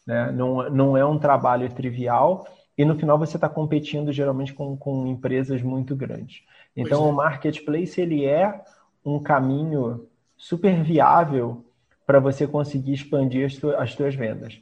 Né? 0.06 0.30
Não, 0.30 0.70
não 0.70 0.96
é 0.96 1.04
um 1.04 1.18
trabalho 1.18 1.68
trivial 1.68 2.46
e 2.78 2.84
no 2.84 2.96
final 2.96 3.18
você 3.18 3.36
está 3.36 3.48
competindo 3.48 4.12
geralmente 4.12 4.54
com, 4.54 4.76
com 4.76 5.06
empresas 5.08 5.60
muito 5.60 5.96
grandes. 5.96 6.42
Então, 6.76 7.06
é. 7.06 7.08
o 7.08 7.12
marketplace 7.12 8.00
ele 8.00 8.24
é 8.24 8.62
um 9.04 9.18
caminho 9.18 10.06
super 10.36 10.82
viável 10.82 11.64
para 12.04 12.20
você 12.20 12.46
conseguir 12.46 12.92
expandir 12.92 13.46
as, 13.46 13.56
tu, 13.56 13.70
as 13.70 13.92
suas 13.92 14.14
vendas. 14.14 14.60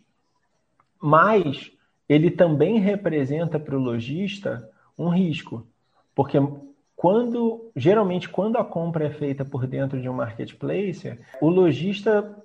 Mas 1.01 1.73
ele 2.09 2.31
também 2.31 2.79
representa 2.79 3.59
para 3.59 3.77
o 3.77 3.81
lojista 3.81 4.71
um 4.97 5.09
risco, 5.09 5.67
porque 6.15 6.39
quando 6.95 7.71
geralmente 7.75 8.29
quando 8.29 8.57
a 8.57 8.65
compra 8.65 9.07
é 9.07 9.11
feita 9.11 9.45
por 9.45 9.67
dentro 9.67 10.01
de 10.01 10.09
um 10.09 10.15
marketplace, 10.15 11.19
o 11.41 11.49
lojista 11.49 12.37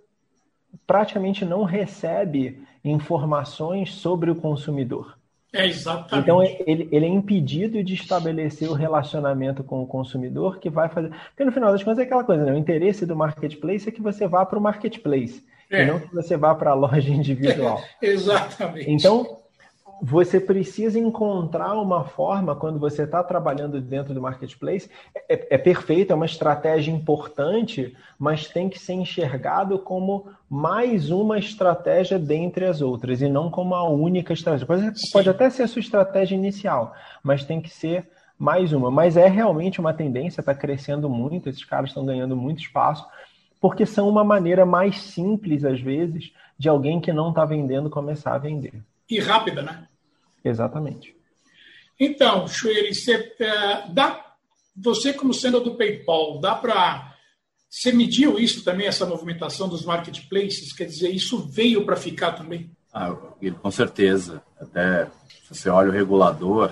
praticamente 0.87 1.45
não 1.45 1.63
recebe 1.63 2.61
informações 2.83 3.93
sobre 3.93 4.31
o 4.31 4.35
consumidor. 4.35 5.18
É, 5.51 5.65
exatamente. 5.65 6.23
Então, 6.23 6.43
ele, 6.43 6.87
ele 6.91 7.05
é 7.05 7.09
impedido 7.09 7.83
de 7.83 7.95
estabelecer 7.95 8.69
o 8.69 8.73
relacionamento 8.73 9.63
com 9.63 9.81
o 9.81 9.87
consumidor 9.87 10.59
que 10.59 10.69
vai 10.69 10.89
fazer. 10.89 11.09
Porque 11.09 11.43
no 11.43 11.51
final 11.51 11.71
das 11.71 11.83
contas 11.83 11.99
é 11.99 12.03
aquela 12.03 12.23
coisa, 12.23 12.45
né? 12.45 12.51
O 12.51 12.57
interesse 12.57 13.05
do 13.05 13.15
marketplace 13.15 13.89
é 13.89 13.91
que 13.91 14.01
você 14.01 14.27
vá 14.27 14.45
para 14.45 14.59
o 14.59 14.61
marketplace, 14.61 15.43
é. 15.69 15.83
e 15.83 15.85
não 15.87 15.99
que 15.99 16.13
você 16.13 16.37
vá 16.37 16.53
para 16.53 16.71
a 16.71 16.75
loja 16.75 17.09
individual. 17.09 17.81
É, 18.01 18.05
exatamente. 18.07 18.89
Então, 18.91 19.38
você 20.01 20.39
precisa 20.39 20.97
encontrar 20.97 21.73
uma 21.73 22.03
forma, 22.03 22.55
quando 22.55 22.79
você 22.79 23.03
está 23.03 23.23
trabalhando 23.23 23.81
dentro 23.81 24.13
do 24.13 24.21
marketplace, 24.21 24.89
é, 25.27 25.55
é, 25.55 25.57
perfeito, 25.57 26.11
é 26.11 26.15
uma 26.15 26.25
estratégia 26.25 26.91
importante, 26.91 27.95
mas 28.17 28.47
tem 28.47 28.69
que 28.69 28.79
ser 28.79 28.93
enxergado 28.93 29.77
como 29.79 30.27
mais 30.49 31.09
uma 31.09 31.37
estratégia 31.37 32.17
dentre 32.17 32.65
as 32.65 32.81
outras, 32.81 33.21
e 33.21 33.27
não 33.27 33.51
como 33.51 33.75
a 33.75 33.87
única 33.87 34.33
estratégia. 34.33 34.65
Pode, 34.65 34.91
pode 35.11 35.29
até 35.29 35.49
ser 35.49 35.63
a 35.63 35.67
sua 35.67 35.81
estratégia 35.81 36.35
inicial, 36.35 36.93
mas 37.21 37.43
tem 37.43 37.61
que 37.61 37.69
ser 37.69 38.09
mais 38.37 38.71
uma. 38.71 38.89
Mas 38.89 39.17
é 39.17 39.27
realmente 39.27 39.79
uma 39.79 39.93
tendência, 39.93 40.39
está 40.39 40.55
crescendo 40.55 41.09
muito, 41.09 41.49
esses 41.49 41.65
caras 41.65 41.89
estão 41.89 42.05
ganhando 42.05 42.35
muito 42.35 42.61
espaço, 42.61 43.05
porque 43.59 43.85
são 43.85 44.07
uma 44.07 44.23
maneira 44.23 44.65
mais 44.65 45.01
simples, 45.01 45.65
às 45.65 45.81
vezes, 45.81 46.31
de 46.57 46.69
alguém 46.69 47.01
que 47.01 47.11
não 47.11 47.29
está 47.29 47.43
vendendo 47.43 47.89
começar 47.89 48.33
a 48.33 48.37
vender. 48.37 48.81
E 49.09 49.19
rápida, 49.19 49.61
né? 49.61 49.88
Exatamente. 50.43 51.15
Então, 51.99 52.47
Chueri, 52.47 52.93
você, 52.93 53.33
é, 53.39 53.89
dá, 53.91 54.33
você 54.75 55.13
como 55.13 55.33
sendo 55.33 55.59
do 55.59 55.75
PayPal, 55.75 56.39
dá 56.39 56.55
para. 56.55 57.13
Você 57.69 57.91
mediu 57.91 58.39
isso 58.39 58.63
também, 58.63 58.87
essa 58.87 59.05
movimentação 59.05 59.69
dos 59.69 59.85
marketplaces? 59.85 60.73
Quer 60.73 60.85
dizer, 60.85 61.09
isso 61.09 61.37
veio 61.47 61.85
para 61.85 61.95
ficar 61.95 62.31
também? 62.31 62.71
Ah, 62.91 63.15
com 63.61 63.71
certeza. 63.71 64.41
Até 64.59 65.05
se 65.45 65.55
você 65.55 65.69
olha 65.69 65.89
o 65.89 65.93
regulador, 65.93 66.71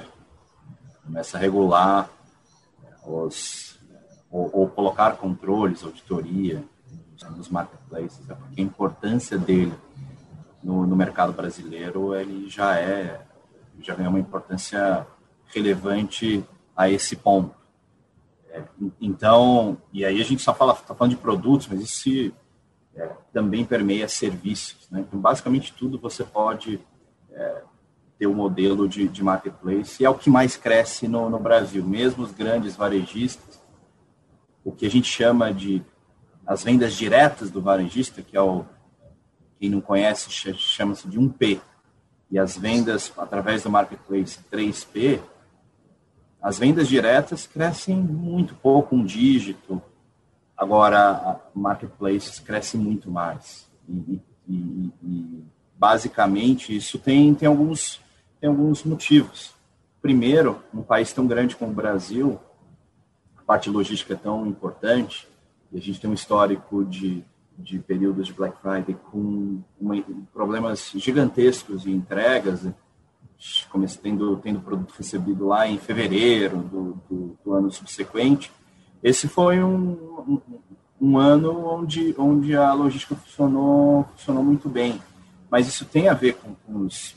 começa 1.04 1.38
a 1.38 1.40
regular 1.40 2.10
os, 3.06 3.80
ou, 4.32 4.50
ou 4.54 4.70
colocar 4.70 5.18
controles, 5.18 5.84
auditoria 5.84 6.64
nos 7.36 7.50
marketplaces, 7.50 8.30
é 8.30 8.34
porque 8.34 8.62
a 8.62 8.64
importância 8.64 9.38
dele 9.38 9.74
no, 10.64 10.86
no 10.86 10.96
mercado 10.96 11.34
brasileiro 11.34 12.16
ele 12.16 12.48
já 12.48 12.78
é 12.78 13.22
já 13.82 13.96
ganhou 13.96 14.12
uma 14.12 14.20
importância 14.20 15.06
relevante 15.48 16.44
a 16.76 16.90
esse 16.90 17.16
ponto. 17.16 17.56
É, 18.50 18.64
então, 19.00 19.78
e 19.92 20.06
aí 20.06 20.22
a 20.22 20.24
gente 20.26 20.42
só 20.42 20.54
fala, 20.54 20.74
tá 20.74 20.96
falando 20.96 21.12
de 21.12 21.22
produtos, 21.22 21.68
mas 21.68 21.82
isso 21.82 22.02
se, 22.02 22.34
é, 22.96 23.12
também 23.32 23.66
permeia 23.66 24.08
serviços. 24.08 24.90
Né? 24.90 25.02
Então, 25.02 25.20
basicamente 25.20 25.74
tudo 25.74 26.00
você 26.00 26.24
pode 26.24 26.80
é, 27.32 27.62
ter 28.18 28.28
um 28.28 28.34
modelo 28.34 28.88
de, 28.88 29.08
de 29.08 29.24
marketplace, 29.24 30.02
e 30.02 30.06
é 30.06 30.10
o 30.10 30.16
que 30.16 30.30
mais 30.30 30.58
cresce 30.58 31.08
no, 31.08 31.30
no 31.30 31.40
Brasil. 31.40 31.84
Mesmo 31.84 32.24
os 32.24 32.32
grandes 32.32 32.76
varejistas, 32.76 33.62
o 34.64 34.72
que 34.72 34.86
a 34.86 34.90
gente 34.90 35.08
chama 35.08 35.54
de 35.54 35.84
as 36.46 36.64
vendas 36.64 36.96
diretas 36.96 37.52
do 37.52 37.62
varejista, 37.62 38.22
que 38.22 38.36
é 38.36 38.42
o, 38.42 38.66
quem 39.60 39.70
não 39.70 39.82
conhece, 39.82 40.32
chama-se 40.32 41.08
de 41.08 41.20
1P, 41.20 41.60
e 42.30 42.38
as 42.38 42.58
vendas 42.58 43.12
através 43.18 43.64
do 43.64 43.70
marketplace 43.70 44.40
3P, 44.52 45.20
as 46.42 46.60
vendas 46.60 46.88
diretas 46.88 47.48
crescem 47.48 47.96
muito 47.96 48.56
pouco, 48.56 48.96
um 48.96 49.04
dígito. 49.04 49.82
Agora, 50.56 51.40
marketplaces 51.54 52.40
cresce 52.40 52.78
muito 52.78 53.10
mais. 53.10 53.68
E, 53.88 54.22
e, 54.48 54.92
e, 55.04 55.44
basicamente, 55.78 56.76
isso 56.76 57.00
tem, 57.00 57.34
tem, 57.34 57.48
alguns, 57.48 58.02
tem 58.40 58.50
alguns 58.50 58.84
motivos. 58.84 59.54
Primeiro, 60.02 60.62
num 60.74 60.84
país 60.84 61.12
tão 61.12 61.28
grande 61.28 61.56
como 61.56 61.72
o 61.72 61.76
Brasil, 61.76 62.40
a 63.38 63.42
parte 63.42 63.70
logística 63.70 64.14
é 64.14 64.18
tão 64.18 64.46
importante, 64.46 65.28
e 65.72 65.78
a 65.78 65.82
gente 65.82 66.00
tem 66.00 66.10
um 66.10 66.14
histórico 66.14 66.86
de 66.86 67.24
de 67.58 67.80
períodos 67.80 68.28
de 68.28 68.34
Black 68.34 68.58
Friday 68.62 68.96
com 69.12 69.60
uma, 69.80 69.96
problemas 70.32 70.92
gigantescos 70.96 71.82
de 71.82 71.92
entregas, 71.92 72.68
comecei 73.70 74.02
tendo, 74.02 74.38
tendo 74.38 74.60
produto 74.60 74.94
recebido 74.98 75.48
lá 75.48 75.68
em 75.68 75.78
fevereiro 75.78 76.58
do, 76.58 77.02
do, 77.10 77.38
do 77.44 77.54
ano 77.54 77.72
subsequente. 77.72 78.52
Esse 79.02 79.28
foi 79.28 79.64
um, 79.64 79.92
um, 80.28 80.42
um, 81.00 81.18
ano 81.18 81.66
onde, 81.66 82.16
onde 82.18 82.56
a 82.56 82.74
logística 82.74 83.16
funcionou, 83.16 84.06
funcionou 84.16 84.44
muito 84.44 84.70
bem. 84.70 85.02
Mas 85.50 85.68
isso 85.68 85.86
tem 85.86 86.10
a 86.10 86.14
ver 86.14 86.36
com, 86.36 86.56
com 86.56 86.86
os, 86.86 87.16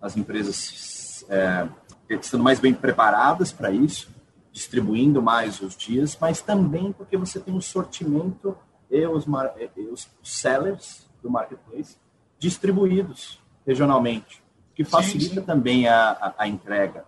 as 0.00 0.16
empresas 0.16 1.24
é, 1.28 1.68
estando 2.10 2.42
mais 2.42 2.58
bem 2.58 2.74
preparadas 2.74 3.52
para 3.52 3.70
isso, 3.70 4.10
distribuindo 4.52 5.22
mais 5.22 5.60
os 5.60 5.76
dias, 5.76 6.16
mas 6.20 6.40
também 6.40 6.92
porque 6.92 7.16
você 7.16 7.38
tem 7.38 7.54
um 7.54 7.60
sortimento 7.60 8.56
e 8.90 9.06
os, 9.06 9.26
os 9.26 10.08
sellers 10.22 11.08
do 11.22 11.30
marketplace 11.30 11.96
distribuídos 12.38 13.40
regionalmente, 13.66 14.42
que 14.74 14.84
facilita 14.84 15.34
sim, 15.34 15.40
sim. 15.40 15.46
também 15.46 15.88
a, 15.88 16.10
a, 16.12 16.34
a, 16.38 16.48
entrega. 16.48 17.04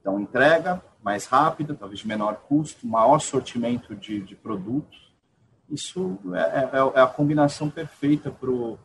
Então, 0.00 0.20
entrega 0.20 0.82
mais 1.02 1.24
rápida, 1.24 1.74
talvez 1.74 2.00
de 2.00 2.08
menor 2.08 2.34
custo, 2.48 2.86
maior 2.86 3.18
sortimento 3.20 3.94
de, 3.94 4.20
de 4.20 4.34
produtos. 4.34 5.10
Isso 5.70 6.18
é, 6.34 6.38
é, 6.38 6.98
é 6.98 7.00
a 7.00 7.06
combinação 7.06 7.70
perfeita 7.70 8.30
para 8.30 8.50
o 8.50 8.78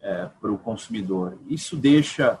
é, 0.00 0.30
consumidor. 0.62 1.38
Isso 1.48 1.76
deixa 1.76 2.38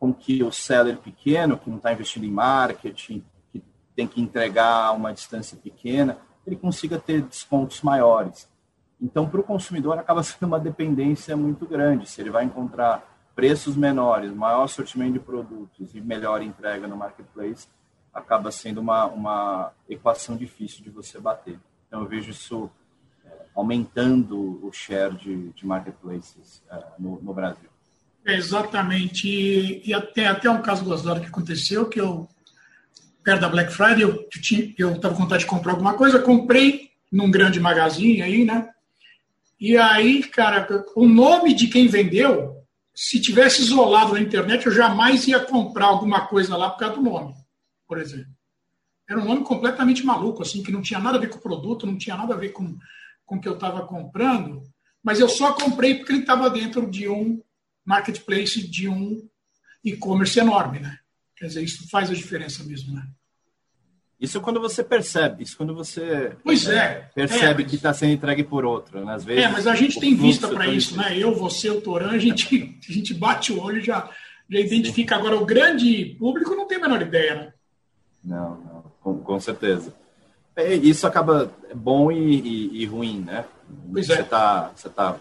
com 0.00 0.12
que 0.12 0.42
o 0.42 0.50
seller 0.50 0.98
pequeno, 0.98 1.56
que 1.56 1.70
não 1.70 1.76
está 1.76 1.92
investindo 1.92 2.24
em 2.24 2.30
marketing, 2.30 3.24
que 3.52 3.62
tem 3.94 4.06
que 4.06 4.20
entregar 4.20 4.86
a 4.86 4.92
uma 4.92 5.12
distância 5.12 5.56
pequena, 5.56 6.18
ele 6.46 6.56
consiga 6.56 6.98
ter 6.98 7.22
descontos 7.22 7.82
maiores. 7.82 8.48
Então, 9.04 9.28
para 9.28 9.38
o 9.38 9.44
consumidor, 9.44 9.98
acaba 9.98 10.22
sendo 10.22 10.46
uma 10.46 10.58
dependência 10.58 11.36
muito 11.36 11.66
grande. 11.66 12.08
Se 12.08 12.22
ele 12.22 12.30
vai 12.30 12.44
encontrar 12.44 13.06
preços 13.36 13.76
menores, 13.76 14.32
maior 14.32 14.66
sortimento 14.66 15.12
de 15.12 15.18
produtos 15.18 15.94
e 15.94 16.00
melhor 16.00 16.40
entrega 16.40 16.88
no 16.88 16.96
marketplace, 16.96 17.68
acaba 18.14 18.50
sendo 18.50 18.80
uma, 18.80 19.04
uma 19.04 19.72
equação 19.90 20.38
difícil 20.38 20.82
de 20.82 20.88
você 20.88 21.20
bater. 21.20 21.58
Então, 21.86 22.00
eu 22.00 22.08
vejo 22.08 22.30
isso 22.30 22.70
é, 23.26 23.28
aumentando 23.54 24.64
o 24.66 24.72
share 24.72 25.14
de, 25.14 25.50
de 25.50 25.66
marketplaces 25.66 26.62
é, 26.70 26.82
no, 26.98 27.20
no, 27.20 27.34
Brasil. 27.34 27.68
exatamente. 28.24 29.28
E, 29.28 29.86
e 29.86 29.92
até, 29.92 30.28
até 30.28 30.48
um 30.48 30.62
caso 30.62 30.82
gozado 30.82 31.20
que 31.20 31.26
aconteceu, 31.26 31.90
que 31.90 32.00
eu, 32.00 32.26
perto 33.22 33.42
da 33.42 33.50
Black 33.50 33.70
Friday, 33.70 34.02
eu 34.78 34.94
estava 34.94 35.14
com 35.14 35.24
vontade 35.24 35.42
de 35.42 35.50
comprar 35.50 35.72
alguma 35.72 35.92
coisa, 35.92 36.22
comprei 36.22 36.88
num 37.12 37.30
grande 37.30 37.60
magazine 37.60 38.22
aí, 38.22 38.46
né? 38.46 38.70
E 39.64 39.78
aí, 39.78 40.22
cara, 40.22 40.84
o 40.94 41.08
nome 41.08 41.54
de 41.54 41.68
quem 41.68 41.88
vendeu, 41.88 42.62
se 42.94 43.18
tivesse 43.18 43.62
isolado 43.62 44.12
na 44.12 44.20
internet, 44.20 44.66
eu 44.66 44.72
jamais 44.72 45.26
ia 45.26 45.40
comprar 45.40 45.86
alguma 45.86 46.26
coisa 46.26 46.54
lá 46.54 46.68
por 46.68 46.80
causa 46.80 46.96
do 46.96 47.02
nome, 47.02 47.34
por 47.88 47.96
exemplo. 47.96 48.30
Era 49.08 49.18
um 49.18 49.24
nome 49.24 49.42
completamente 49.42 50.04
maluco, 50.04 50.42
assim, 50.42 50.62
que 50.62 50.70
não 50.70 50.82
tinha 50.82 51.00
nada 51.00 51.16
a 51.16 51.20
ver 51.22 51.30
com 51.30 51.38
o 51.38 51.40
produto, 51.40 51.86
não 51.86 51.96
tinha 51.96 52.14
nada 52.14 52.34
a 52.34 52.36
ver 52.36 52.50
com, 52.50 52.76
com 53.24 53.36
o 53.36 53.40
que 53.40 53.48
eu 53.48 53.54
estava 53.54 53.86
comprando, 53.86 54.62
mas 55.02 55.18
eu 55.18 55.30
só 55.30 55.54
comprei 55.54 55.94
porque 55.94 56.12
ele 56.12 56.20
estava 56.20 56.50
dentro 56.50 56.86
de 56.90 57.08
um 57.08 57.42
marketplace, 57.86 58.68
de 58.68 58.86
um 58.86 59.26
e-commerce 59.82 60.38
enorme, 60.38 60.78
né? 60.78 60.98
Quer 61.34 61.46
dizer, 61.46 61.64
isso 61.64 61.88
faz 61.88 62.10
a 62.10 62.14
diferença 62.14 62.62
mesmo, 62.64 62.92
né? 62.92 63.02
Isso 64.24 64.40
quando 64.40 64.60
você 64.60 64.82
percebe, 64.82 65.44
isso 65.44 65.56
quando 65.56 65.74
você 65.74 66.32
pois 66.42 66.66
é, 66.68 67.08
percebe 67.14 67.62
é, 67.62 67.66
que 67.66 67.76
está 67.76 67.92
sendo 67.92 68.12
entregue 68.12 68.42
por 68.42 68.64
outro. 68.64 69.04
Né? 69.04 69.14
Às 69.14 69.24
vezes, 69.24 69.44
é, 69.44 69.48
mas 69.48 69.66
a 69.66 69.74
gente 69.74 70.00
tem 70.00 70.14
vista 70.14 70.48
para 70.48 70.66
isso, 70.66 70.96
né? 70.96 71.16
Eu, 71.16 71.34
você, 71.34 71.70
o 71.70 71.80
Toran, 71.80 72.10
a 72.10 72.18
gente, 72.18 72.78
a 72.88 72.92
gente 72.92 73.14
bate 73.14 73.52
o 73.52 73.60
olho 73.60 73.78
e 73.78 73.84
já, 73.84 74.10
já 74.48 74.60
identifica. 74.60 75.14
Sim. 75.14 75.20
Agora, 75.20 75.36
o 75.36 75.46
grande 75.46 76.16
público 76.18 76.54
não 76.54 76.66
tem 76.66 76.78
a 76.78 76.80
menor 76.80 77.02
ideia, 77.02 77.34
né? 77.34 77.52
Não, 78.24 78.50
não, 78.50 78.84
com, 79.00 79.18
com 79.18 79.40
certeza. 79.40 79.94
É, 80.56 80.74
isso 80.74 81.06
acaba 81.06 81.52
bom 81.74 82.10
e, 82.10 82.40
e, 82.40 82.82
e 82.82 82.86
ruim, 82.86 83.20
né? 83.20 83.44
Pois 83.92 84.06
você 84.06 84.14
é. 84.14 84.20
está 84.20 84.70
você 84.74 84.88
tá 84.88 85.16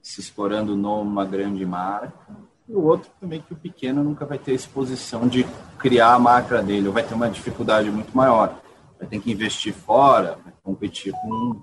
se 0.00 0.20
explorando 0.20 0.76
numa 0.76 1.24
grande 1.24 1.66
marca, 1.66 2.36
e 2.68 2.74
o 2.74 2.82
outro 2.82 3.10
também 3.20 3.40
que 3.40 3.52
o 3.52 3.56
pequeno 3.56 4.02
nunca 4.02 4.26
vai 4.26 4.38
ter 4.38 4.52
exposição 4.52 5.28
de 5.28 5.44
criar 5.78 6.14
a 6.14 6.18
marca 6.18 6.62
dele, 6.62 6.88
ou 6.88 6.92
vai 6.92 7.02
ter 7.02 7.14
uma 7.14 7.30
dificuldade 7.30 7.90
muito 7.90 8.16
maior. 8.16 8.60
Vai 8.98 9.08
ter 9.08 9.20
que 9.20 9.30
investir 9.30 9.72
fora, 9.72 10.38
vai 10.42 10.52
competir 10.62 11.12
com 11.12 11.62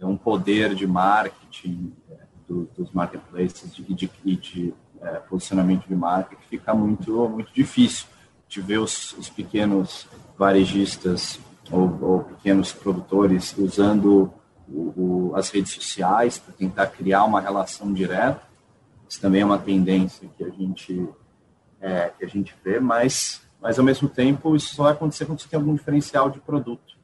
um 0.00 0.16
poder 0.16 0.74
de 0.74 0.86
marketing 0.86 1.92
é, 2.10 2.18
do, 2.46 2.68
dos 2.76 2.90
marketplaces 2.92 3.72
e 3.78 3.82
de, 3.82 3.94
de, 3.94 4.36
de 4.36 4.74
é, 5.02 5.16
posicionamento 5.16 5.86
de 5.86 5.94
marca 5.94 6.36
que 6.36 6.46
fica 6.46 6.72
muito, 6.72 7.28
muito 7.28 7.52
difícil. 7.52 8.06
De 8.48 8.62
ver 8.62 8.78
os, 8.78 9.12
os 9.18 9.28
pequenos 9.28 10.08
varejistas 10.38 11.38
ou, 11.70 11.98
ou, 12.00 12.24
pequenos 12.24 12.72
produtores 12.72 13.54
usando 13.58 14.32
o, 14.66 15.30
o, 15.30 15.32
as 15.36 15.50
redes 15.50 15.72
sociais 15.72 16.38
para 16.38 16.54
tentar 16.54 16.86
criar 16.86 17.24
uma 17.24 17.42
relação 17.42 17.92
direta 17.92 18.47
isso 19.08 19.20
também 19.20 19.40
é 19.40 19.44
uma 19.44 19.58
tendência 19.58 20.28
que 20.36 20.44
a 20.44 20.50
gente, 20.50 21.08
é, 21.80 22.10
que 22.10 22.24
a 22.24 22.28
gente 22.28 22.54
vê, 22.62 22.78
mas, 22.78 23.42
mas 23.60 23.78
ao 23.78 23.84
mesmo 23.84 24.08
tempo 24.08 24.54
isso 24.54 24.74
só 24.74 24.84
vai 24.84 24.92
acontecer 24.92 25.24
quando 25.24 25.40
você 25.40 25.48
tem 25.48 25.58
algum 25.58 25.74
diferencial 25.74 26.30
de 26.30 26.38
produto. 26.40 26.96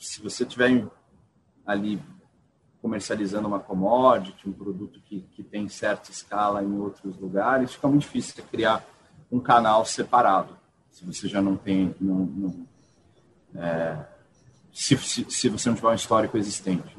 Se 0.00 0.20
você 0.20 0.44
tiver 0.44 0.84
ali 1.66 2.00
comercializando 2.80 3.48
uma 3.48 3.60
commodity, 3.60 4.48
um 4.48 4.52
produto 4.52 5.00
que, 5.04 5.20
que 5.32 5.42
tem 5.42 5.68
certa 5.68 6.10
escala 6.10 6.62
em 6.62 6.78
outros 6.78 7.16
lugares, 7.18 7.74
fica 7.74 7.88
muito 7.88 8.02
difícil 8.02 8.34
você 8.34 8.42
criar 8.42 8.84
um 9.30 9.40
canal 9.40 9.84
separado. 9.84 10.56
Se 10.90 11.04
você 11.04 11.28
já 11.28 11.42
não 11.42 11.56
tem. 11.56 11.94
Não, 12.00 12.14
não, 12.14 12.66
é, 13.54 14.04
se, 14.72 14.96
se, 14.98 15.26
se, 15.28 15.48
você 15.48 15.68
não 15.68 15.76
tiver 15.76 15.88
um 15.88 15.94
histórico 15.94 16.36
existente. 16.38 16.96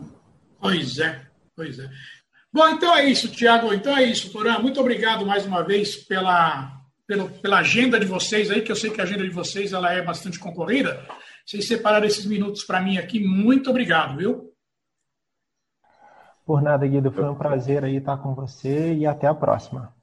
Pois 0.60 1.00
é, 1.00 1.26
pois 1.56 1.80
é. 1.80 1.90
Bom, 2.52 2.68
então 2.70 2.96
é 2.96 3.06
isso, 3.06 3.30
Tiago. 3.30 3.72
Então 3.74 3.96
é 3.96 4.04
isso, 4.04 4.32
Porã. 4.32 4.58
Muito 4.58 4.80
obrigado 4.80 5.26
mais 5.26 5.46
uma 5.46 5.62
vez 5.64 5.96
pela, 5.96 6.82
pela, 7.06 7.30
pela 7.30 7.60
agenda 7.60 8.00
de 8.00 8.08
vocês 8.08 8.50
aí, 8.50 8.62
que 8.62 8.72
eu 8.72 8.76
sei 8.76 8.90
que 8.90 9.00
a 9.00 9.04
agenda 9.04 9.24
de 9.24 9.30
vocês 9.30 9.72
ela 9.72 9.92
é 9.94 10.02
bastante 10.02 10.40
concorrida. 10.40 11.06
Vocês 11.46 11.68
separaram 11.68 12.08
esses 12.08 12.26
minutos 12.26 12.64
para 12.64 12.82
mim 12.82 12.98
aqui. 12.98 13.20
Muito 13.20 13.70
obrigado, 13.70 14.18
viu? 14.18 14.52
Por 16.44 16.64
nada, 16.64 16.88
Guido. 16.88 17.12
Foi 17.12 17.26
um 17.26 17.36
prazer 17.36 17.84
aí 17.84 17.98
estar 17.98 18.18
com 18.18 18.34
você 18.34 18.96
e 18.96 19.06
até 19.06 19.28
a 19.28 19.36
próxima. 19.36 19.94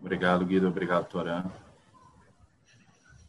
Obrigado, 0.00 0.44
Guido. 0.44 0.66
Obrigado, 0.66 1.06
Torã. 1.06 1.44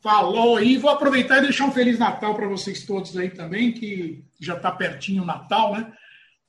Falou 0.02 0.60
e 0.60 0.78
vou 0.78 0.90
aproveitar 0.90 1.38
e 1.38 1.42
deixar 1.42 1.66
um 1.66 1.72
Feliz 1.72 2.00
Natal 2.00 2.34
para 2.34 2.48
vocês 2.48 2.84
todos 2.84 3.16
aí 3.16 3.30
também, 3.30 3.72
que 3.72 4.26
já 4.40 4.56
está 4.56 4.72
pertinho 4.72 5.22
o 5.22 5.26
Natal, 5.26 5.74
né? 5.74 5.94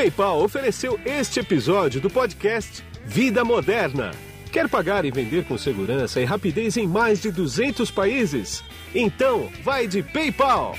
PayPal 0.03 0.43
ofereceu 0.43 0.99
este 1.07 1.39
episódio 1.39 2.01
do 2.01 2.11
podcast 2.11 2.83
Vida 3.07 3.45
Moderna. 3.45 4.11
Quer 4.51 4.69
pagar 4.69 5.05
e 5.05 5.13
vender 5.13 5.45
com 5.45 5.57
segurança 5.57 6.21
e 6.21 6.25
rapidez 6.25 6.77
em 6.77 6.89
mais 6.89 7.23
de 7.23 7.31
200 7.31 7.89
países? 7.89 8.65
Então, 8.93 9.49
vai 9.63 9.87
de 9.87 10.03
PayPal! 10.03 10.75